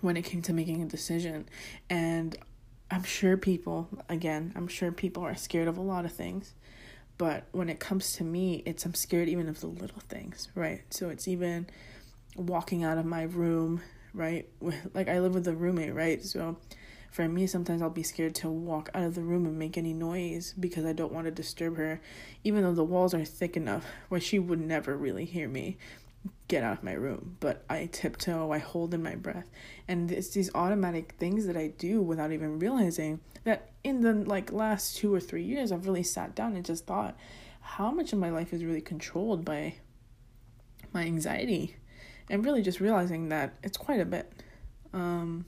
when 0.00 0.16
it 0.16 0.22
came 0.22 0.42
to 0.42 0.52
making 0.52 0.82
a 0.82 0.86
decision. 0.86 1.48
And 1.88 2.36
I'm 3.00 3.06
sure 3.06 3.38
people, 3.38 3.88
again, 4.10 4.52
I'm 4.54 4.68
sure 4.68 4.92
people 4.92 5.22
are 5.22 5.34
scared 5.34 5.68
of 5.68 5.78
a 5.78 5.80
lot 5.80 6.04
of 6.04 6.12
things. 6.12 6.52
But 7.16 7.44
when 7.50 7.70
it 7.70 7.80
comes 7.80 8.12
to 8.16 8.24
me, 8.24 8.62
it's 8.66 8.84
I'm 8.84 8.92
scared 8.92 9.26
even 9.26 9.48
of 9.48 9.60
the 9.60 9.68
little 9.68 10.02
things, 10.10 10.48
right? 10.54 10.82
So 10.90 11.08
it's 11.08 11.26
even 11.26 11.66
walking 12.36 12.84
out 12.84 12.98
of 12.98 13.06
my 13.06 13.22
room, 13.22 13.80
right? 14.12 14.50
Like 14.92 15.08
I 15.08 15.18
live 15.20 15.32
with 15.32 15.48
a 15.48 15.54
roommate, 15.54 15.94
right? 15.94 16.22
So 16.22 16.58
for 17.10 17.26
me, 17.26 17.46
sometimes 17.46 17.80
I'll 17.80 17.88
be 17.88 18.02
scared 18.02 18.34
to 18.36 18.50
walk 18.50 18.90
out 18.92 19.04
of 19.04 19.14
the 19.14 19.22
room 19.22 19.46
and 19.46 19.58
make 19.58 19.78
any 19.78 19.94
noise 19.94 20.52
because 20.60 20.84
I 20.84 20.92
don't 20.92 21.12
want 21.12 21.24
to 21.24 21.30
disturb 21.30 21.78
her, 21.78 22.02
even 22.44 22.64
though 22.64 22.74
the 22.74 22.84
walls 22.84 23.14
are 23.14 23.24
thick 23.24 23.56
enough 23.56 23.86
where 24.10 24.20
she 24.20 24.38
would 24.38 24.60
never 24.60 24.94
really 24.94 25.24
hear 25.24 25.48
me 25.48 25.78
get 26.48 26.64
out 26.64 26.78
of 26.78 26.84
my 26.84 26.92
room, 26.92 27.36
but 27.40 27.64
I 27.70 27.88
tiptoe, 27.90 28.50
I 28.50 28.58
hold 28.58 28.92
in 28.92 29.02
my 29.02 29.14
breath. 29.14 29.48
And 29.88 30.10
it's 30.10 30.30
these 30.30 30.50
automatic 30.54 31.14
things 31.18 31.46
that 31.46 31.56
I 31.56 31.68
do 31.68 32.02
without 32.02 32.32
even 32.32 32.58
realizing 32.58 33.20
that 33.44 33.70
in 33.84 34.00
the 34.02 34.12
like 34.12 34.52
last 34.52 34.96
2 34.96 35.14
or 35.14 35.20
3 35.20 35.42
years 35.42 35.72
I've 35.72 35.86
really 35.86 36.02
sat 36.02 36.34
down 36.34 36.56
and 36.56 36.64
just 36.64 36.86
thought 36.86 37.16
how 37.60 37.90
much 37.90 38.12
of 38.12 38.18
my 38.18 38.30
life 38.30 38.52
is 38.52 38.64
really 38.64 38.80
controlled 38.80 39.44
by 39.44 39.76
my 40.92 41.02
anxiety 41.02 41.76
and 42.28 42.44
really 42.44 42.62
just 42.62 42.80
realizing 42.80 43.28
that 43.28 43.54
it's 43.62 43.78
quite 43.78 44.00
a 44.00 44.04
bit. 44.04 44.32
Um 44.92 45.46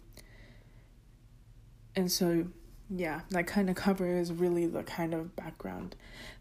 and 1.97 2.11
so 2.11 2.47
yeah, 2.89 3.23
that 3.31 3.47
kind 3.47 3.69
of 3.69 3.77
covers 3.77 4.33
really 4.33 4.67
the 4.67 4.85
kind 4.85 5.15
of 5.15 5.35
background 5.35 5.97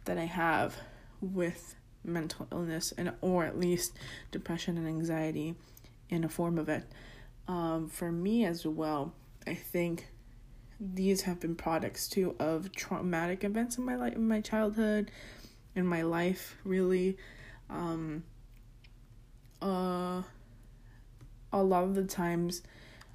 that 0.06 0.18
I 0.18 0.26
have 0.26 0.76
with 1.20 1.76
mental 2.04 2.48
illness 2.52 2.94
and 2.98 3.14
or 3.22 3.46
at 3.46 3.60
least 3.60 3.98
depression 4.32 4.78
and 4.78 4.88
anxiety 4.88 5.56
in 6.10 6.24
a 6.24 6.30
form 6.30 6.58
of 6.58 6.70
it. 6.70 6.84
Um, 7.48 7.88
for 7.88 8.12
me 8.12 8.46
as 8.46 8.66
well, 8.66 9.14
I 9.48 9.56
think 9.56 10.08
these 10.80 11.22
have 11.24 11.40
been 11.40 11.56
products 11.56 12.08
too 12.08 12.36
of 12.40 12.72
traumatic 12.72 13.44
events 13.44 13.78
in 13.78 13.86
my 13.86 13.96
life, 13.96 14.16
in 14.16 14.28
my 14.28 14.42
childhood, 14.42 15.12
in 15.76 15.86
my 15.86 16.02
life. 16.02 16.58
Really, 16.64 17.18
um, 17.70 18.24
uh, 19.62 20.24
a 21.54 21.64
lot 21.64 21.84
of 21.84 21.96
the 21.96 22.04
times, 22.04 22.64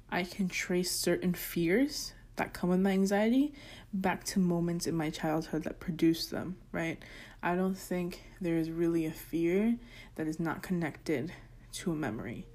I 0.09 0.23
can 0.23 0.47
trace 0.47 0.91
certain 0.91 1.33
fears 1.33 2.13
that 2.37 2.53
come 2.53 2.69
with 2.69 2.79
my 2.79 2.91
anxiety 2.91 3.53
back 3.91 4.23
to 4.23 4.39
moments 4.39 4.87
in 4.87 4.95
my 4.95 5.09
childhood 5.09 5.63
that 5.63 5.79
produced 5.79 6.31
them. 6.31 6.57
Right, 6.71 7.03
I 7.41 7.55
don't 7.55 7.77
think 7.77 8.23
there 8.41 8.57
is 8.57 8.71
really 8.71 9.05
a 9.05 9.11
fear 9.11 9.77
that 10.15 10.27
is 10.27 10.39
not 10.39 10.63
connected 10.63 11.33
to 11.73 11.91
a 11.91 11.95
memory. 11.95 12.47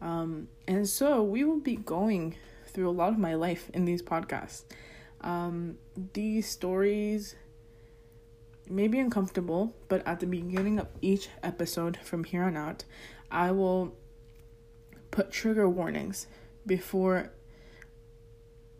Um, 0.00 0.48
and 0.66 0.88
so 0.88 1.22
we 1.22 1.44
will 1.44 1.60
be 1.60 1.76
going 1.76 2.36
through 2.66 2.88
a 2.88 2.92
lot 2.92 3.12
of 3.12 3.18
my 3.18 3.34
life 3.34 3.70
in 3.72 3.84
these 3.84 4.02
podcasts. 4.02 4.64
Um, 5.20 5.76
these 6.12 6.48
stories 6.48 7.36
may 8.68 8.88
be 8.88 8.98
uncomfortable, 8.98 9.76
but 9.88 10.06
at 10.06 10.20
the 10.20 10.26
beginning 10.26 10.78
of 10.78 10.88
each 11.00 11.28
episode 11.42 11.98
from 12.02 12.24
here 12.24 12.42
on 12.42 12.56
out, 12.56 12.84
I 13.30 13.50
will 13.50 13.94
put 15.10 15.30
trigger 15.30 15.68
warnings 15.68 16.26
before 16.66 17.30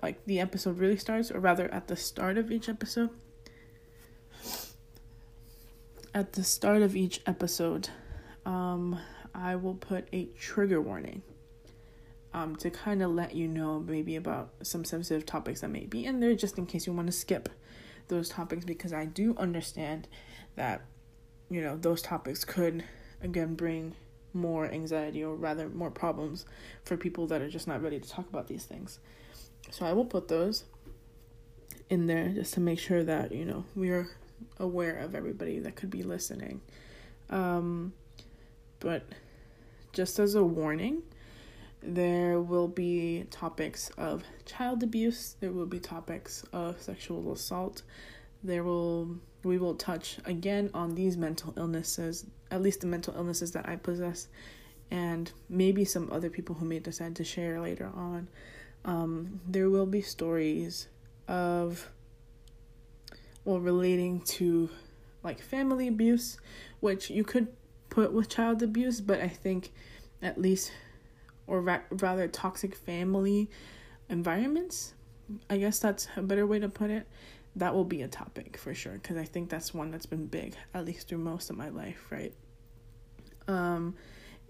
like 0.03 0.25
the 0.27 0.41
episode 0.41 0.79
really 0.79 0.97
starts 0.97 1.31
or 1.31 1.41
rather 1.41 1.73
at 1.73 1.87
the 1.87 1.97
start 1.97 2.37
of 2.37 2.51
each 2.51 2.69
episode 2.69 3.11
at 6.15 6.35
the 6.35 6.45
start 6.45 6.81
of 6.81 6.95
each 6.95 7.21
episode, 7.27 7.89
um, 8.47 8.99
I 9.35 9.57
will 9.57 9.75
put 9.75 10.07
a 10.13 10.27
trigger 10.39 10.81
warning 10.81 11.23
um, 12.33 12.55
to 12.57 12.71
kind 12.71 13.03
of 13.03 13.11
let 13.11 13.35
you 13.35 13.49
know 13.49 13.81
maybe 13.81 14.15
about 14.15 14.51
some 14.63 14.85
sensitive 14.85 15.27
topics 15.27 15.61
that 15.63 15.71
may 15.71 15.87
be 15.87 16.05
in 16.05 16.21
there, 16.21 16.35
just 16.37 16.57
in 16.57 16.67
case 16.67 16.87
you 16.87 16.93
want 16.93 17.09
to 17.09 17.13
skip 17.13 17.49
those 18.07 18.29
topics, 18.29 18.65
because 18.65 18.93
I 18.93 19.07
do 19.07 19.35
understand 19.39 20.07
that, 20.55 20.83
you 21.51 21.61
know, 21.61 21.77
those 21.77 22.01
topics 22.01 22.45
could, 22.45 22.85
again, 23.21 23.55
bring 23.55 23.97
more 24.33 24.71
anxiety 24.71 25.25
or 25.25 25.35
rather 25.35 25.69
more 25.69 25.91
problems 25.91 26.47
for 26.85 26.97
people 26.97 27.27
that 27.27 27.43
are 27.43 27.49
just 27.49 27.67
not 27.67 27.83
ready 27.83 27.99
to 27.99 28.09
talk 28.09 28.29
about 28.29 28.47
these 28.47 28.65
things. 28.65 29.01
So 29.71 29.85
I 29.85 29.93
will 29.93 30.05
put 30.05 30.29
those 30.29 30.65
in 31.91 32.07
there 32.07 32.29
just 32.29 32.55
to 32.55 32.61
make 32.61 32.79
sure 32.79 33.03
that, 33.03 33.33
you 33.33 33.45
know, 33.45 33.65
we 33.75 33.91
are 33.91 34.09
aware 34.59 34.97
of 34.99 35.15
everybody 35.15 35.59
that 35.61 35.77
could 35.77 35.91
be 35.91 36.03
listening. 36.03 36.61
Um, 37.31 37.93
but 38.81 39.05
just 39.93 40.19
as 40.19 40.35
a 40.35 40.45
warning, 40.45 41.03
there 41.83 42.41
will 42.41 42.69
be 42.69 43.27
topics 43.31 43.91
of 43.99 44.25
child 44.47 44.83
abuse, 44.83 45.37
there 45.41 45.53
will 45.53 45.67
be 45.67 45.79
topics 45.79 46.45
of 46.53 46.81
sexual 46.81 47.33
assault. 47.33 47.83
There 48.43 48.65
will 48.65 49.17
we 49.43 49.59
will 49.59 49.75
touch 49.75 50.19
again 50.25 50.71
on 50.73 50.95
these 50.95 51.17
mental 51.17 51.53
illnesses, 51.57 52.25
at 52.51 52.63
least 52.63 52.81
the 52.81 52.87
mental 52.87 53.15
illnesses 53.15 53.53
that 53.53 53.69
I 53.69 53.77
possess, 53.77 54.29
and 54.91 55.31
maybe 55.49 55.85
some 55.85 56.11
other 56.11 56.31
people 56.31 56.55
who 56.55 56.65
may 56.65 56.79
decide 56.79 57.17
to 57.17 57.25
share 57.25 57.61
later 57.61 57.91
on. 57.95 58.29
Um, 58.87 59.41
there 59.47 59.71
will 59.71 59.87
be 59.87 60.03
stories 60.03 60.89
of, 61.29 61.91
well, 63.45 63.61
relating 63.61 64.21
to 64.21 64.71
like 65.23 65.41
family 65.41 65.89
abuse, 65.89 66.39
which 66.81 67.11
you 67.11 67.25
could 67.25 67.49
put 67.91 68.13
with 68.13 68.29
child 68.29 68.63
abuse, 68.63 69.01
but 69.01 69.21
I 69.21 69.29
think 69.29 69.73
at 70.23 70.41
least, 70.41 70.73
or 71.47 71.61
ra- 71.61 71.81
rather, 71.91 72.29
toxic 72.29 72.75
family 72.75 73.51
environments. 74.09 74.95
I 75.49 75.57
guess 75.57 75.79
that's 75.79 76.09
a 76.17 76.23
better 76.23 76.47
way 76.47 76.59
to 76.59 76.69
put 76.69 76.91
it 76.91 77.07
that 77.57 77.75
will 77.75 77.85
be 77.85 78.03
a 78.03 78.09
topic 78.09 78.57
for 78.57 78.75
sure 78.75 78.95
because 78.95 79.17
I 79.17 79.25
think 79.25 79.49
that's 79.49 79.73
one 79.73 79.91
that's 79.91 80.07
been 80.07 80.27
big 80.27 80.57
at 80.73 80.85
least 80.85 81.09
through 81.09 81.19
most 81.19 81.51
of 81.51 81.57
my 81.57 81.69
life, 81.69 82.07
right? 82.11 82.35
Um, 83.47 83.95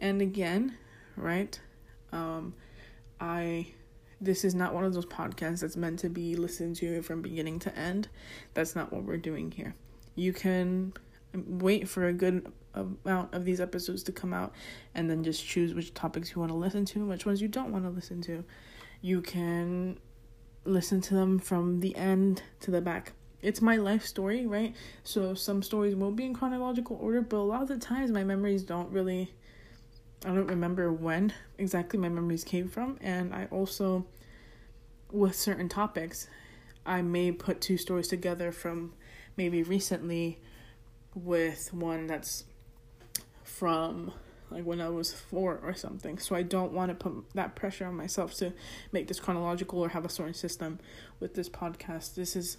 and 0.01 0.23
again, 0.23 0.77
right? 1.17 1.59
Um, 2.13 2.55
I 3.21 3.69
this 4.21 4.45
is 4.45 4.55
not 4.55 4.75
one 4.75 4.85
of 4.85 4.95
those 4.95 5.07
podcasts 5.07 5.61
that's 5.61 5.77
meant 5.77 5.99
to 6.01 6.09
be 6.09 6.37
listened 6.37 6.77
to 6.77 7.03
from 7.03 7.23
beginning 7.23 7.59
to 7.61 7.77
end. 7.79 8.09
That's 8.55 8.75
not 8.75 8.93
what 8.93 9.05
we're 9.05 9.17
doing 9.17 9.51
here. 9.51 9.75
You 10.15 10.33
can 10.33 10.93
wait 11.35 11.89
for 11.89 12.07
a 12.07 12.13
good 12.13 12.51
amount 12.75 13.35
of 13.35 13.45
these 13.45 13.61
episodes 13.61 14.03
to 14.05 14.13
come 14.13 14.33
out 14.33 14.53
and 14.95 15.11
then 15.11 15.25
just 15.25 15.45
choose 15.45 15.75
which 15.75 15.95
topics 15.95 16.33
you 16.33 16.41
want 16.41 16.51
to 16.51 16.57
listen 16.57 16.85
to, 16.87 17.01
and 17.01 17.09
which 17.09 17.27
ones 17.27 17.43
you 17.43 17.49
don't 17.49 17.73
want 17.73 17.85
to 17.85 17.91
listen 17.91 18.21
to. 18.23 18.45
You 19.01 19.21
can 19.21 19.99
listen 20.65 21.01
to 21.03 21.15
them 21.15 21.39
from 21.39 21.81
the 21.81 21.95
end 21.97 22.43
to 22.61 22.71
the 22.71 22.81
back. 22.81 23.13
It's 23.43 23.61
my 23.61 23.77
life 23.77 24.07
story, 24.07 24.47
right? 24.47 24.75
So 25.03 25.35
some 25.35 25.63
stories 25.63 25.95
will 25.95 26.11
be 26.11 26.25
in 26.25 26.35
chronological 26.35 26.97
order, 27.01 27.21
but 27.21 27.37
a 27.37 27.39
lot 27.39 27.63
of 27.63 27.69
the 27.69 27.77
times 27.77 28.11
my 28.11 28.25
memories 28.25 28.63
don't 28.63 28.91
really 28.91 29.35
I 30.25 30.29
don't 30.29 30.47
remember 30.47 30.93
when 30.93 31.33
exactly 31.59 31.99
my 31.99 32.09
memories 32.09 32.45
came 32.45 32.69
from 32.69 32.99
and 33.01 33.35
I 33.35 33.47
also 33.51 34.07
with 35.13 35.37
certain 35.37 35.69
topics 35.69 36.29
I 36.87 37.03
may 37.03 37.33
put 37.33 37.61
two 37.61 37.77
stories 37.77 38.09
together 38.09 38.53
from 38.53 38.93
maybe 39.37 39.63
recently 39.63 40.41
with 41.15 41.73
one 41.73 42.07
that's 42.07 42.45
from 43.43 44.13
like 44.51 44.65
when 44.65 44.81
I 44.81 44.89
was 44.89 45.13
four 45.13 45.59
or 45.63 45.75
something. 45.75 46.19
So 46.19 46.37
I 46.37 46.43
don't 46.43 46.73
want 46.73 46.91
to 46.91 46.95
put 46.95 47.31
that 47.35 47.57
pressure 47.57 47.87
on 47.87 47.97
myself 47.97 48.35
to 48.35 48.53
make 48.93 49.09
this 49.09 49.19
chronological 49.19 49.81
or 49.81 49.89
have 49.91 50.05
a 50.05 50.09
certain 50.09 50.35
system 50.35 50.79
with 51.21 51.35
this 51.35 51.49
podcast. 51.49 52.15
This 52.15 52.37
is 52.37 52.59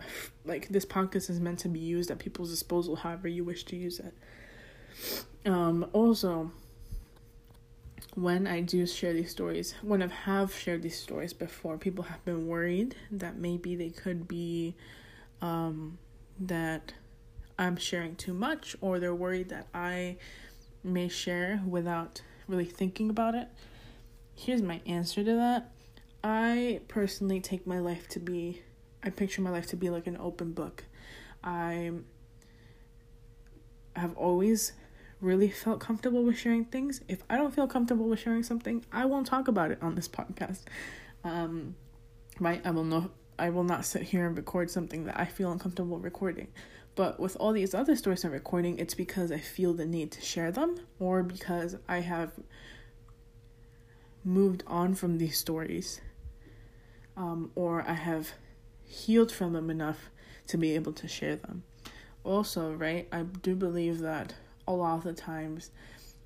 like 0.44 0.68
this 0.68 0.86
podcast 0.86 1.28
is 1.30 1.40
meant 1.40 1.58
to 1.60 1.68
be 1.68 1.80
used 1.80 2.10
at 2.10 2.18
people's 2.18 2.50
disposal 2.50 2.96
however 2.96 3.28
you 3.28 3.44
wish 3.44 3.64
to 3.64 3.76
use 3.76 4.00
it. 4.00 4.14
Um 5.44 5.86
also 5.92 6.52
when 8.16 8.46
I 8.46 8.62
do 8.62 8.86
share 8.86 9.12
these 9.12 9.30
stories, 9.30 9.74
when 9.82 10.02
I 10.02 10.08
have 10.08 10.54
shared 10.54 10.82
these 10.82 10.98
stories 10.98 11.34
before, 11.34 11.76
people 11.76 12.04
have 12.04 12.24
been 12.24 12.46
worried 12.46 12.96
that 13.10 13.36
maybe 13.36 13.76
they 13.76 13.90
could 13.90 14.26
be 14.26 14.74
um 15.42 15.98
that 16.40 16.94
I'm 17.58 17.76
sharing 17.76 18.16
too 18.16 18.32
much 18.32 18.74
or 18.80 18.98
they're 18.98 19.14
worried 19.14 19.50
that 19.50 19.68
I 19.74 20.16
may 20.82 21.08
share 21.08 21.62
without 21.66 22.22
really 22.48 22.64
thinking 22.64 23.10
about 23.10 23.34
it. 23.34 23.48
Here's 24.34 24.62
my 24.62 24.80
answer 24.86 25.22
to 25.22 25.34
that. 25.34 25.72
I 26.24 26.80
personally 26.88 27.40
take 27.40 27.66
my 27.66 27.78
life 27.78 28.08
to 28.08 28.20
be, 28.20 28.62
I 29.02 29.10
picture 29.10 29.42
my 29.42 29.50
life 29.50 29.66
to 29.68 29.76
be 29.76 29.90
like 29.90 30.06
an 30.06 30.16
open 30.18 30.52
book. 30.52 30.84
I 31.44 31.92
have 33.94 34.16
always 34.16 34.72
really 35.20 35.48
felt 35.48 35.80
comfortable 35.80 36.22
with 36.22 36.36
sharing 36.36 36.64
things. 36.64 37.00
If 37.08 37.22
I 37.28 37.36
don't 37.36 37.54
feel 37.54 37.66
comfortable 37.66 38.08
with 38.08 38.20
sharing 38.20 38.42
something, 38.42 38.84
I 38.92 39.04
won't 39.06 39.26
talk 39.26 39.48
about 39.48 39.70
it 39.70 39.78
on 39.82 39.94
this 39.94 40.08
podcast. 40.08 40.62
Um, 41.24 41.74
right? 42.38 42.60
I 42.64 42.70
will 42.70 42.84
know 42.84 43.10
I 43.38 43.50
will 43.50 43.64
not 43.64 43.84
sit 43.84 44.02
here 44.02 44.26
and 44.26 44.36
record 44.36 44.70
something 44.70 45.04
that 45.04 45.18
I 45.18 45.26
feel 45.26 45.52
uncomfortable 45.52 45.98
recording. 45.98 46.48
But 46.94 47.20
with 47.20 47.36
all 47.36 47.52
these 47.52 47.74
other 47.74 47.94
stories 47.94 48.24
I'm 48.24 48.32
recording, 48.32 48.78
it's 48.78 48.94
because 48.94 49.30
I 49.30 49.38
feel 49.38 49.74
the 49.74 49.84
need 49.84 50.10
to 50.12 50.22
share 50.22 50.50
them 50.50 50.76
or 50.98 51.22
because 51.22 51.76
I 51.86 52.00
have 52.00 52.32
moved 54.24 54.64
on 54.66 54.94
from 54.94 55.18
these 55.18 55.36
stories 55.36 56.00
um, 57.16 57.50
or 57.54 57.82
I 57.86 57.92
have 57.92 58.32
healed 58.84 59.30
from 59.30 59.52
them 59.52 59.68
enough 59.68 60.10
to 60.48 60.56
be 60.56 60.74
able 60.74 60.92
to 60.94 61.06
share 61.06 61.36
them. 61.36 61.64
Also, 62.24 62.72
right, 62.72 63.06
I 63.12 63.22
do 63.22 63.54
believe 63.54 63.98
that 64.00 64.34
a 64.66 64.72
lot 64.72 64.98
of 64.98 65.04
the 65.04 65.12
times 65.12 65.70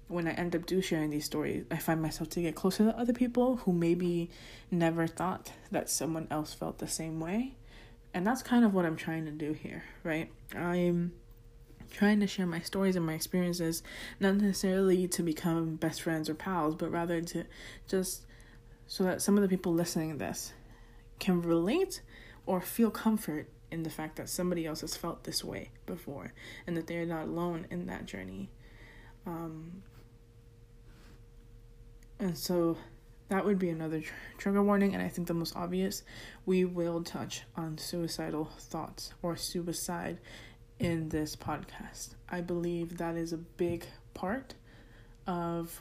when 0.08 0.26
I 0.26 0.32
end 0.32 0.56
up 0.56 0.66
do 0.66 0.82
sharing 0.82 1.10
these 1.10 1.24
stories, 1.24 1.64
I 1.70 1.76
find 1.76 2.02
myself 2.02 2.30
to 2.30 2.42
get 2.42 2.56
closer 2.56 2.84
to 2.84 2.98
other 2.98 3.12
people 3.12 3.56
who 3.56 3.72
maybe 3.72 4.28
never 4.70 5.06
thought 5.06 5.52
that 5.70 5.88
someone 5.88 6.26
else 6.30 6.52
felt 6.52 6.78
the 6.78 6.88
same 6.88 7.20
way. 7.20 7.54
And 8.12 8.26
that's 8.26 8.42
kind 8.42 8.64
of 8.64 8.74
what 8.74 8.84
I'm 8.84 8.96
trying 8.96 9.24
to 9.26 9.30
do 9.30 9.52
here, 9.52 9.84
right? 10.02 10.28
I'm 10.56 11.12
trying 11.92 12.18
to 12.20 12.26
share 12.26 12.46
my 12.46 12.60
stories 12.60 12.96
and 12.96 13.06
my 13.06 13.14
experiences, 13.14 13.84
not 14.18 14.34
necessarily 14.34 15.06
to 15.06 15.22
become 15.22 15.76
best 15.76 16.02
friends 16.02 16.28
or 16.28 16.34
pals, 16.34 16.74
but 16.74 16.90
rather 16.90 17.20
to 17.20 17.44
just 17.88 18.26
so 18.88 19.04
that 19.04 19.22
some 19.22 19.36
of 19.36 19.42
the 19.42 19.48
people 19.48 19.72
listening 19.72 20.10
to 20.10 20.18
this 20.18 20.52
can 21.20 21.40
relate 21.40 22.02
or 22.46 22.60
feel 22.60 22.90
comfort 22.90 23.48
in 23.70 23.82
the 23.82 23.90
fact 23.90 24.16
that 24.16 24.28
somebody 24.28 24.66
else 24.66 24.80
has 24.80 24.96
felt 24.96 25.24
this 25.24 25.44
way 25.44 25.70
before 25.86 26.32
and 26.66 26.76
that 26.76 26.86
they're 26.86 27.06
not 27.06 27.24
alone 27.24 27.66
in 27.70 27.86
that 27.86 28.06
journey. 28.06 28.50
Um, 29.26 29.82
and 32.18 32.36
so 32.36 32.76
that 33.28 33.44
would 33.44 33.58
be 33.58 33.70
another 33.70 34.00
tr- 34.00 34.12
trigger 34.38 34.62
warning, 34.62 34.92
and 34.92 35.02
I 35.02 35.08
think 35.08 35.28
the 35.28 35.34
most 35.34 35.56
obvious. 35.56 36.02
We 36.44 36.64
will 36.64 37.02
touch 37.02 37.42
on 37.56 37.78
suicidal 37.78 38.50
thoughts 38.58 39.14
or 39.22 39.36
suicide 39.36 40.18
in 40.80 41.08
this 41.10 41.36
podcast. 41.36 42.14
I 42.28 42.40
believe 42.40 42.98
that 42.98 43.16
is 43.16 43.32
a 43.32 43.38
big 43.38 43.86
part 44.14 44.54
of 45.26 45.80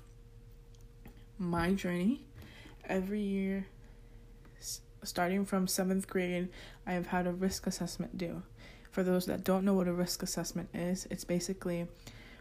my 1.39 1.73
journey. 1.73 2.25
Every 2.87 3.21
year, 3.21 3.65
starting 5.03 5.45
from 5.45 5.67
seventh 5.67 6.07
grade, 6.07 6.49
I 6.89 6.93
have 6.93 7.05
had 7.05 7.27
a 7.27 7.31
risk 7.31 7.67
assessment 7.67 8.17
due. 8.17 8.41
For 8.89 9.03
those 9.03 9.27
that 9.27 9.43
don't 9.43 9.63
know 9.63 9.75
what 9.75 9.87
a 9.87 9.93
risk 9.93 10.23
assessment 10.23 10.69
is, 10.73 11.07
it's 11.11 11.23
basically 11.23 11.87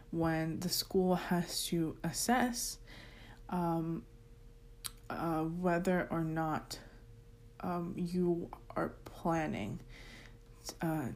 when 0.09 0.59
the 0.59 0.69
school 0.69 1.13
has 1.13 1.67
to 1.67 1.95
assess 2.03 2.79
um, 3.51 4.01
uh, 5.07 5.41
whether 5.43 6.07
or 6.09 6.23
not 6.23 6.79
um, 7.59 7.93
you 7.95 8.49
are 8.75 8.93
planning 9.05 9.81
uh, 10.81 11.09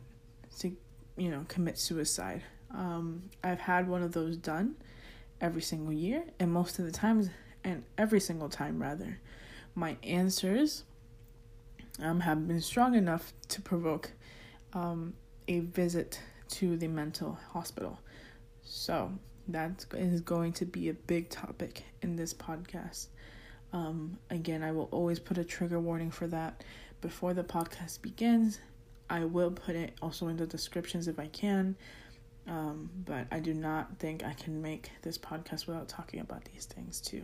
to, 0.60 0.78
you 1.18 1.32
know, 1.32 1.44
commit 1.48 1.80
suicide. 1.80 2.44
Um, 2.70 3.32
I've 3.44 3.62
had 3.62 3.88
one 3.88 4.04
of 4.04 4.12
those 4.12 4.38
done 4.38 4.76
every 5.42 5.64
single 5.64 5.94
year, 5.94 6.24
and 6.40 6.52
most 6.52 6.78
of 6.78 6.86
the 6.86 6.92
times, 6.92 7.32
and 7.64 7.84
every 7.98 8.20
single 8.20 8.50
time 8.50 8.80
rather, 8.80 9.20
my 9.74 9.98
answers 10.04 10.84
um, 12.02 12.20
have 12.22 12.48
been 12.48 12.62
strong 12.62 12.96
enough 12.96 13.34
to 13.50 13.62
provoke 13.62 14.12
um, 14.74 15.14
a 15.48 15.60
visit 15.60 16.20
to 16.50 16.78
the 16.78 16.88
mental 16.88 17.38
hospital. 17.52 18.00
So 18.64 19.12
that 19.48 19.86
is 19.94 20.22
going 20.22 20.54
to 20.54 20.66
be 20.66 20.90
a 20.90 20.94
big 20.94 21.30
topic 21.30 21.84
in 22.02 22.16
this 22.16 22.34
podcast. 22.34 23.08
Um, 23.72 24.18
again, 24.30 24.64
I 24.64 24.72
will 24.72 24.88
always 24.92 25.20
put 25.20 25.38
a 25.38 25.44
trigger 25.44 25.80
warning 25.80 26.12
for 26.12 26.28
that 26.28 26.64
before 27.02 27.34
the 27.34 27.44
podcast 27.44 28.02
begins. 28.02 28.60
I 29.10 29.26
will 29.26 29.52
put 29.52 29.76
it 29.76 29.94
also 30.02 30.28
in 30.28 30.38
the 30.38 30.48
descriptions 30.48 31.08
if 31.08 31.20
I 31.20 31.28
can. 31.28 31.76
Um, 32.48 32.90
but 33.06 33.28
I 33.32 33.40
do 33.40 33.54
not 33.54 34.00
think 34.00 34.24
I 34.24 34.34
can 34.34 34.62
make 34.62 34.92
this 35.02 35.18
podcast 35.18 35.66
without 35.66 35.88
talking 35.88 36.20
about 36.20 36.44
these 36.46 36.66
things 36.66 37.00
too. 37.00 37.24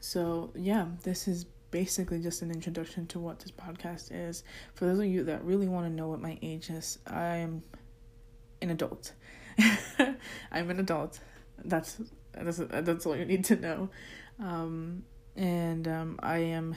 So, 0.00 0.52
yeah, 0.54 0.86
this 1.02 1.28
is 1.28 1.46
basically 1.76 2.18
just 2.18 2.40
an 2.40 2.50
introduction 2.50 3.06
to 3.06 3.18
what 3.18 3.38
this 3.38 3.50
podcast 3.50 4.08
is. 4.10 4.44
For 4.72 4.86
those 4.86 4.98
of 4.98 5.04
you 5.04 5.24
that 5.24 5.44
really 5.44 5.68
want 5.68 5.84
to 5.84 5.92
know 5.92 6.08
what 6.08 6.22
my 6.22 6.38
age 6.40 6.70
is, 6.70 6.98
I 7.06 7.36
am 7.36 7.62
an 8.62 8.70
adult. 8.70 9.12
I'm 10.50 10.70
an 10.70 10.80
adult. 10.80 11.20
That's 11.62 11.98
that's 12.32 12.56
that's 12.56 13.04
all 13.04 13.14
you 13.14 13.26
need 13.26 13.44
to 13.44 13.56
know. 13.56 13.90
Um, 14.40 15.04
and 15.36 15.86
um, 15.86 16.18
I 16.22 16.38
am 16.38 16.76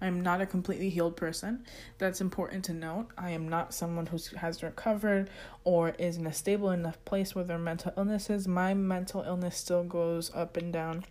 I'm 0.00 0.22
not 0.22 0.40
a 0.40 0.46
completely 0.46 0.88
healed 0.88 1.18
person. 1.18 1.62
That's 1.98 2.22
important 2.22 2.64
to 2.64 2.72
note. 2.72 3.08
I 3.18 3.32
am 3.32 3.46
not 3.46 3.74
someone 3.74 4.06
who 4.06 4.18
has 4.38 4.62
recovered 4.62 5.28
or 5.64 5.90
is 5.98 6.16
in 6.16 6.26
a 6.26 6.32
stable 6.32 6.70
enough 6.70 7.04
place 7.04 7.34
with 7.34 7.46
their 7.46 7.58
mental 7.58 7.92
illnesses. 7.98 8.48
My 8.48 8.72
mental 8.72 9.20
illness 9.20 9.58
still 9.58 9.84
goes 9.84 10.34
up 10.34 10.56
and 10.56 10.72
down 10.72 11.04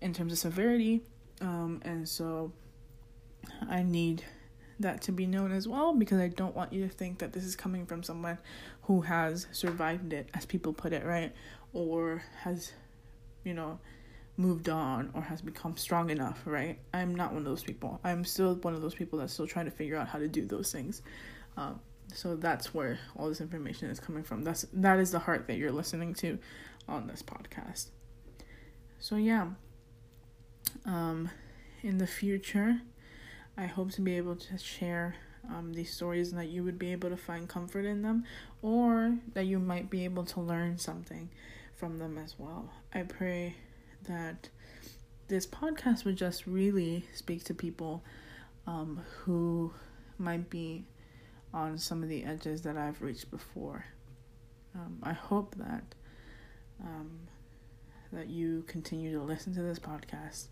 in 0.00 0.14
terms 0.14 0.32
of 0.32 0.38
severity. 0.38 1.02
Um, 1.40 1.80
and 1.84 2.08
so 2.08 2.52
I 3.68 3.82
need 3.82 4.24
that 4.80 5.02
to 5.02 5.12
be 5.12 5.26
known 5.26 5.52
as 5.52 5.66
well 5.66 5.92
because 5.92 6.18
I 6.18 6.28
don't 6.28 6.54
want 6.54 6.72
you 6.72 6.86
to 6.86 6.88
think 6.88 7.18
that 7.18 7.32
this 7.32 7.44
is 7.44 7.56
coming 7.56 7.86
from 7.86 8.02
someone 8.02 8.38
who 8.82 9.00
has 9.02 9.46
survived 9.52 10.12
it, 10.12 10.28
as 10.34 10.46
people 10.46 10.72
put 10.72 10.92
it, 10.92 11.04
right? 11.04 11.32
Or 11.72 12.22
has, 12.42 12.72
you 13.44 13.54
know, 13.54 13.78
moved 14.36 14.68
on 14.68 15.10
or 15.14 15.22
has 15.22 15.42
become 15.42 15.76
strong 15.76 16.10
enough, 16.10 16.40
right? 16.44 16.78
I'm 16.94 17.14
not 17.14 17.32
one 17.32 17.38
of 17.38 17.44
those 17.44 17.64
people. 17.64 18.00
I'm 18.04 18.24
still 18.24 18.54
one 18.54 18.74
of 18.74 18.80
those 18.80 18.94
people 18.94 19.18
that's 19.18 19.32
still 19.32 19.48
trying 19.48 19.64
to 19.64 19.70
figure 19.72 19.96
out 19.96 20.08
how 20.08 20.18
to 20.18 20.28
do 20.28 20.46
those 20.46 20.70
things. 20.72 21.02
Um, 21.56 21.80
so 22.14 22.36
that's 22.36 22.72
where 22.72 22.98
all 23.16 23.28
this 23.28 23.40
information 23.40 23.90
is 23.90 24.00
coming 24.00 24.22
from. 24.22 24.42
That's 24.42 24.64
that 24.72 24.98
is 24.98 25.10
the 25.10 25.18
heart 25.18 25.46
that 25.48 25.56
you're 25.56 25.72
listening 25.72 26.14
to 26.14 26.38
on 26.88 27.06
this 27.06 27.22
podcast. 27.22 27.88
So 29.00 29.16
yeah. 29.16 29.48
Um, 30.84 31.30
in 31.82 31.98
the 31.98 32.06
future, 32.06 32.80
I 33.56 33.66
hope 33.66 33.92
to 33.92 34.00
be 34.00 34.16
able 34.16 34.36
to 34.36 34.58
share 34.58 35.16
um, 35.48 35.72
these 35.72 35.92
stories 35.92 36.30
and 36.30 36.40
that 36.40 36.48
you 36.48 36.64
would 36.64 36.78
be 36.78 36.92
able 36.92 37.08
to 37.10 37.16
find 37.16 37.48
comfort 37.48 37.84
in 37.84 38.02
them 38.02 38.24
or 38.62 39.16
that 39.34 39.46
you 39.46 39.58
might 39.58 39.90
be 39.90 40.04
able 40.04 40.24
to 40.24 40.40
learn 40.40 40.78
something 40.78 41.30
from 41.76 41.98
them 41.98 42.18
as 42.18 42.34
well. 42.38 42.70
I 42.92 43.02
pray 43.02 43.54
that 44.06 44.48
this 45.28 45.46
podcast 45.46 46.04
would 46.04 46.16
just 46.16 46.46
really 46.46 47.04
speak 47.14 47.44
to 47.44 47.54
people 47.54 48.02
um, 48.66 49.02
who 49.20 49.72
might 50.18 50.50
be 50.50 50.84
on 51.54 51.78
some 51.78 52.02
of 52.02 52.08
the 52.08 52.24
edges 52.24 52.62
that 52.62 52.76
I've 52.76 53.00
reached 53.00 53.30
before. 53.30 53.86
Um, 54.74 54.98
I 55.02 55.12
hope 55.12 55.54
that 55.56 55.94
um, 56.82 57.20
that 58.12 58.28
you 58.28 58.64
continue 58.66 59.12
to 59.18 59.22
listen 59.22 59.54
to 59.54 59.62
this 59.62 59.78
podcast, 59.78 60.46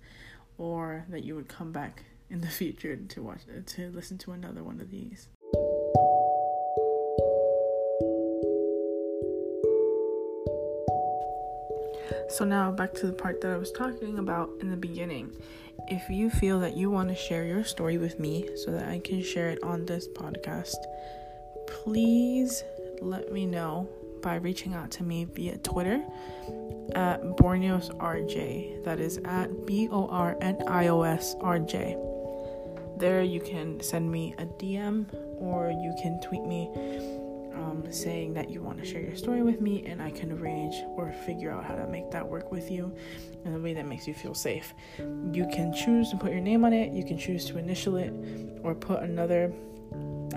or 0.58 1.04
that 1.08 1.24
you 1.24 1.34
would 1.34 1.48
come 1.48 1.72
back 1.72 2.04
in 2.30 2.40
the 2.40 2.46
future 2.60 2.96
to 2.96 3.22
watch 3.22 3.40
to 3.66 3.90
listen 3.90 4.18
to 4.18 4.32
another 4.32 4.62
one 4.62 4.80
of 4.80 4.90
these. 4.90 5.28
So, 12.28 12.44
now 12.44 12.70
back 12.70 12.92
to 12.94 13.06
the 13.06 13.12
part 13.12 13.40
that 13.40 13.52
I 13.52 13.56
was 13.56 13.72
talking 13.72 14.18
about 14.18 14.50
in 14.60 14.70
the 14.70 14.76
beginning. 14.76 15.32
If 15.88 16.10
you 16.10 16.28
feel 16.28 16.58
that 16.60 16.76
you 16.76 16.90
want 16.90 17.08
to 17.08 17.14
share 17.14 17.44
your 17.44 17.64
story 17.64 17.98
with 17.98 18.18
me 18.18 18.48
so 18.56 18.72
that 18.72 18.88
I 18.88 18.98
can 18.98 19.22
share 19.22 19.50
it 19.50 19.62
on 19.62 19.86
this 19.86 20.08
podcast, 20.08 20.76
please 21.66 22.64
let 23.00 23.32
me 23.32 23.46
know 23.46 23.88
by 24.26 24.34
reaching 24.34 24.74
out 24.74 24.90
to 24.90 25.04
me 25.04 25.24
via 25.24 25.56
Twitter 25.58 26.02
at 26.96 27.22
Bornios 27.38 27.96
RJ. 27.98 28.82
That 28.82 28.98
is 28.98 29.18
at 29.18 29.66
B 29.66 29.88
O 29.92 30.08
R 30.08 30.36
N 30.40 30.60
I 30.66 30.88
O 30.88 31.02
S 31.02 31.36
R 31.40 31.60
J. 31.60 31.96
There 32.98 33.22
you 33.22 33.38
can 33.38 33.80
send 33.80 34.10
me 34.10 34.34
a 34.38 34.44
DM 34.44 35.06
or 35.40 35.70
you 35.70 35.94
can 36.02 36.20
tweet 36.20 36.42
me 36.42 36.68
um, 37.54 37.84
saying 37.92 38.34
that 38.34 38.50
you 38.50 38.62
want 38.62 38.78
to 38.80 38.84
share 38.84 39.00
your 39.00 39.14
story 39.14 39.42
with 39.42 39.60
me, 39.60 39.86
and 39.86 40.02
I 40.02 40.10
can 40.10 40.32
arrange 40.32 40.74
or 40.96 41.12
figure 41.24 41.52
out 41.52 41.64
how 41.64 41.76
to 41.76 41.86
make 41.86 42.10
that 42.10 42.26
work 42.26 42.50
with 42.50 42.68
you 42.68 42.92
in 43.44 43.54
a 43.54 43.58
way 43.60 43.74
that 43.74 43.86
makes 43.86 44.08
you 44.08 44.14
feel 44.14 44.34
safe. 44.34 44.74
You 44.98 45.48
can 45.52 45.72
choose 45.72 46.10
to 46.10 46.16
put 46.16 46.32
your 46.32 46.40
name 46.40 46.64
on 46.64 46.72
it, 46.72 46.92
you 46.92 47.04
can 47.04 47.16
choose 47.16 47.44
to 47.46 47.58
initial 47.58 47.96
it, 47.96 48.12
or 48.64 48.74
put 48.74 49.04
another 49.04 49.52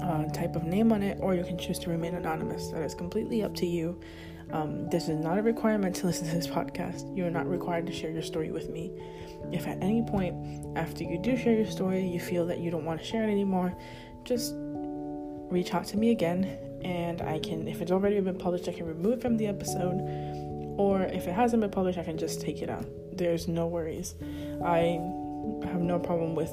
uh, 0.01 0.25
type 0.31 0.55
of 0.55 0.63
name 0.63 0.91
on 0.91 1.03
it, 1.03 1.17
or 1.21 1.35
you 1.35 1.43
can 1.43 1.57
choose 1.57 1.79
to 1.79 1.89
remain 1.89 2.15
anonymous. 2.15 2.69
That 2.69 2.81
is 2.83 2.95
completely 2.95 3.43
up 3.43 3.55
to 3.55 3.65
you. 3.65 3.99
Um, 4.51 4.89
this 4.89 5.09
is 5.09 5.19
not 5.19 5.37
a 5.37 5.43
requirement 5.43 5.95
to 5.97 6.05
listen 6.07 6.27
to 6.27 6.35
this 6.35 6.47
podcast. 6.47 7.15
You 7.15 7.25
are 7.25 7.31
not 7.31 7.49
required 7.49 7.85
to 7.87 7.93
share 7.93 8.11
your 8.11 8.23
story 8.23 8.51
with 8.51 8.69
me. 8.69 8.91
If 9.51 9.67
at 9.67 9.81
any 9.81 10.03
point 10.03 10.77
after 10.77 11.03
you 11.03 11.17
do 11.17 11.37
share 11.37 11.55
your 11.55 11.65
story 11.65 12.05
you 12.05 12.19
feel 12.19 12.45
that 12.47 12.59
you 12.59 12.69
don't 12.71 12.85
want 12.85 12.99
to 12.99 13.05
share 13.05 13.23
it 13.23 13.31
anymore, 13.31 13.75
just 14.23 14.53
reach 14.57 15.73
out 15.73 15.85
to 15.85 15.97
me 15.97 16.11
again 16.11 16.57
and 16.83 17.21
I 17.21 17.39
can, 17.39 17.67
if 17.67 17.81
it's 17.81 17.91
already 17.91 18.19
been 18.21 18.37
published, 18.37 18.67
I 18.67 18.73
can 18.73 18.85
remove 18.85 19.21
from 19.21 19.37
the 19.37 19.47
episode, 19.47 19.99
or 20.77 21.03
if 21.03 21.27
it 21.27 21.33
hasn't 21.33 21.61
been 21.61 21.71
published, 21.71 21.97
I 21.97 22.03
can 22.03 22.17
just 22.17 22.41
take 22.41 22.61
it 22.61 22.69
out. 22.69 22.85
There's 23.11 23.47
no 23.47 23.67
worries. 23.67 24.15
I 24.63 25.01
have 25.67 25.81
no 25.81 25.99
problem 25.99 26.35
with 26.35 26.51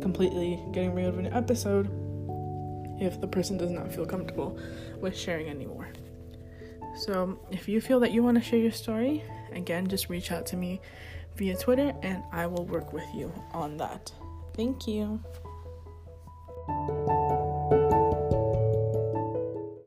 completely 0.00 0.60
getting 0.72 0.92
rid 0.92 1.06
of 1.06 1.18
an 1.18 1.28
episode 1.28 1.88
if 3.00 3.20
the 3.20 3.26
person 3.26 3.56
does 3.56 3.70
not 3.70 3.92
feel 3.92 4.06
comfortable 4.06 4.58
with 5.00 5.16
sharing 5.16 5.48
anymore. 5.48 5.88
So, 6.96 7.40
if 7.50 7.68
you 7.68 7.80
feel 7.80 7.98
that 8.00 8.12
you 8.12 8.22
want 8.22 8.38
to 8.38 8.42
share 8.42 8.58
your 8.58 8.72
story, 8.72 9.24
again, 9.52 9.88
just 9.88 10.08
reach 10.08 10.30
out 10.30 10.46
to 10.46 10.56
me 10.56 10.80
via 11.36 11.56
Twitter 11.56 11.92
and 12.02 12.22
I 12.32 12.46
will 12.46 12.64
work 12.64 12.92
with 12.92 13.08
you 13.14 13.32
on 13.52 13.76
that. 13.78 14.12
Thank 14.54 14.86
you. 14.86 15.20